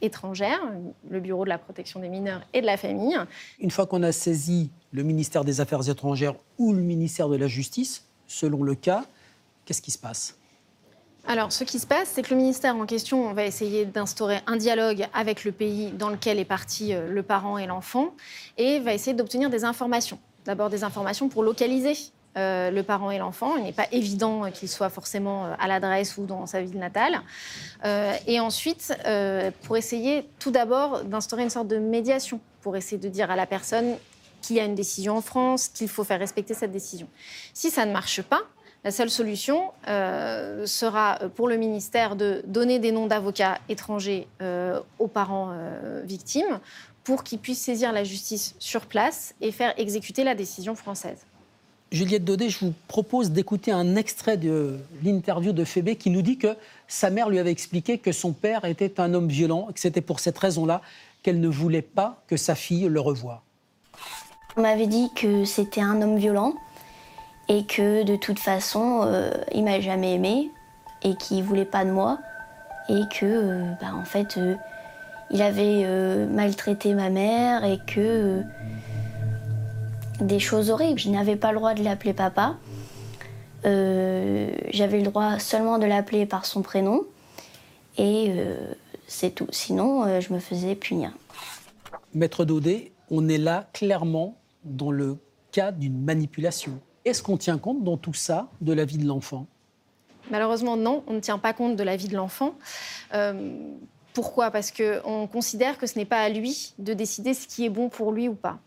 [0.00, 0.60] étrangères,
[1.08, 3.18] le Bureau de la protection des mineurs et de la famille.
[3.60, 7.46] Une fois qu'on a saisi le ministère des Affaires étrangères ou le ministère de la
[7.46, 9.04] Justice, selon le cas,
[9.64, 10.36] qu'est-ce qui se passe?
[11.26, 14.56] Alors, ce qui se passe, c'est que le ministère en question va essayer d'instaurer un
[14.56, 18.14] dialogue avec le pays dans lequel est parti euh, le parent et l'enfant
[18.56, 20.18] et va essayer d'obtenir des informations.
[20.46, 21.92] D'abord des informations pour localiser
[22.36, 23.56] euh, le parent et l'enfant.
[23.56, 27.22] Il n'est pas évident qu'il soit forcément euh, à l'adresse ou dans sa ville natale.
[27.84, 28.94] Euh, et ensuite,
[29.64, 33.46] pour essayer tout d'abord d'instaurer une sorte de médiation, pour essayer de dire à la
[33.46, 33.96] personne
[34.42, 37.08] qu'il y a une décision en France, qu'il faut faire respecter cette décision.
[37.54, 38.42] Si ça ne marche pas,
[38.84, 44.28] la seule solution sera pour le ministère de donner des noms d'avocats étrangers
[44.98, 45.52] aux parents
[46.04, 46.60] victimes
[47.02, 51.24] pour qu'ils puissent saisir la justice sur place et faire exécuter la décision française.
[51.90, 56.36] Juliette Daudet, je vous propose d'écouter un extrait de l'interview de Fébé qui nous dit
[56.36, 56.54] que
[56.86, 60.02] sa mère lui avait expliqué que son père était un homme violent et que c'était
[60.02, 60.82] pour cette raison-là
[61.22, 63.42] qu'elle ne voulait pas que sa fille le revoie.
[64.58, 66.54] On m'avait dit que c'était un homme violent
[67.48, 70.50] et que de toute façon, euh, il m'a jamais aimé
[71.02, 72.18] et qu'il voulait pas de moi
[72.90, 74.56] et que, euh, bah, en fait, euh,
[75.30, 75.86] il avait
[76.26, 78.42] maltraité ma mère et que
[80.20, 80.98] des choses horribles.
[80.98, 82.56] Je n'avais pas le droit de l'appeler papa.
[83.64, 87.04] Euh, j'avais le droit seulement de l'appeler par son prénom.
[87.96, 88.72] Et euh,
[89.06, 89.48] c'est tout.
[89.50, 91.12] Sinon, euh, je me faisais punir.
[92.14, 95.18] Maître Daudet, on est là clairement dans le
[95.52, 96.80] cas d'une manipulation.
[97.04, 99.46] Est-ce qu'on tient compte dans tout ça de la vie de l'enfant?
[100.30, 102.54] Malheureusement, non, on ne tient pas compte de la vie de l'enfant.
[104.18, 107.68] Pourquoi Parce qu'on considère que ce n'est pas à lui de décider ce qui est
[107.68, 108.58] bon pour lui ou pas.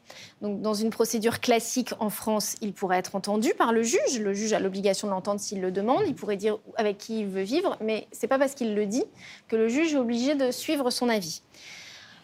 [0.42, 4.18] Donc, dans une procédure classique en France, il pourrait être entendu par le juge.
[4.22, 6.04] Le juge a l'obligation de l'entendre s'il le demande.
[6.08, 8.86] Il pourrait dire avec qui il veut vivre, mais ce n'est pas parce qu'il le
[8.86, 9.04] dit
[9.50, 11.42] que le juge est obligé de suivre son avis.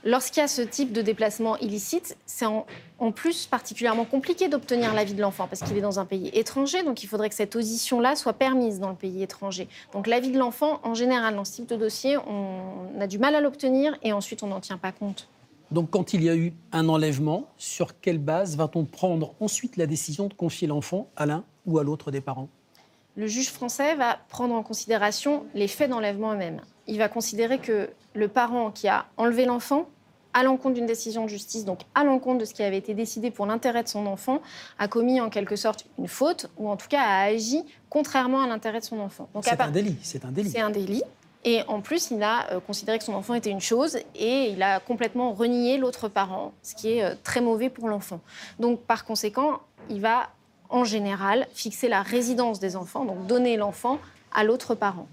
[0.04, 2.66] Lorsqu'il y a ce type de déplacement illicite, c'est en,
[3.12, 7.04] plus particulièrement compliqué d'obtenir l'avis de l'enfant parce qu'il est dans un pays étranger, donc
[7.04, 9.68] il faudrait que cette audition-là soit permise dans le pays étranger.
[9.94, 13.36] Donc l'avis de l'enfant, en général, dans ce type de dossier, on a du mal
[13.36, 15.28] à l'obtenir et ensuite on n'en tient pas compte.
[15.72, 19.88] Donc quand il y a eu un enlèvement, sur quelle base va-t-on prendre ensuite la
[19.88, 22.48] décision de confier l'enfant à l'un ou à l'autre des parents?
[23.18, 27.90] Le juge français va prendre en considération les faits d'enlèvement eux-mêmes il va considérer que
[28.14, 29.88] le parent qui a enlevé l'enfant,
[30.34, 33.32] à l'encontre d'une décision de justice, donc à l'encontre de ce qui avait été décidé
[33.32, 34.42] pour l'intérêt de son enfant,
[34.78, 38.48] a commis en quelque sorte une faute, ou en tout cas a agi contrairement à
[38.48, 39.30] l'intérêt de son enfant.
[39.42, 39.98] C'est un délit.
[40.04, 40.52] C'est un délit.
[40.52, 41.04] C'est un délit.
[41.44, 44.62] Et en plus, il a euh, considéré que son enfant était une chose et il
[44.62, 48.20] a complètement renié l'autre parent, ce qui est euh, très mauvais pour l'enfant.
[48.60, 50.30] Donc, par conséquent, il va
[50.70, 54.00] en général fixer la résidence des enfants, donc donner l'enfant
[54.34, 55.08] à l'autre parent.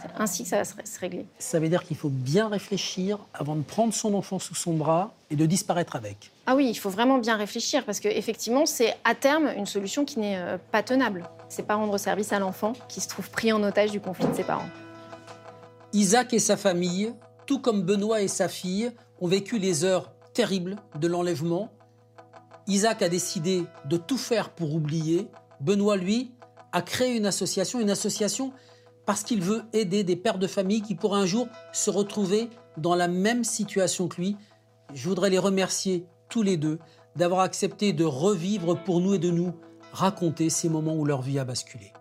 [0.00, 1.26] C'est ainsi que ça va se régler.
[1.38, 5.12] Ça veut dire qu'il faut bien réfléchir avant de prendre son enfant sous son bras
[5.30, 6.30] et de disparaître avec.
[6.46, 10.18] Ah oui, il faut vraiment bien réfléchir parce qu'effectivement, c'est à terme une solution qui
[10.18, 11.28] n'est euh, pas tenable.
[11.48, 14.34] C'est pas rendre service à l'enfant qui se trouve pris en otage du conflit de
[14.34, 14.68] ses parents.
[15.92, 17.12] Isaac et sa famille,
[17.46, 21.70] tout comme Benoît et sa fille, ont vécu les heures terribles de l'enlèvement.
[22.66, 25.28] Isaac a décidé de tout faire pour oublier.
[25.60, 26.30] Benoît, lui,
[26.72, 28.52] a créé une association, une association
[29.08, 32.94] parce qu'il veut aider des pères de famille qui pourraient un jour se retrouver dans
[32.94, 34.36] la même situation que lui.
[34.92, 36.78] Je voudrais les remercier tous les deux
[37.16, 39.54] d'avoir accepté de revivre pour nous et de nous
[39.94, 41.94] raconter ces moments où leur vie a basculé.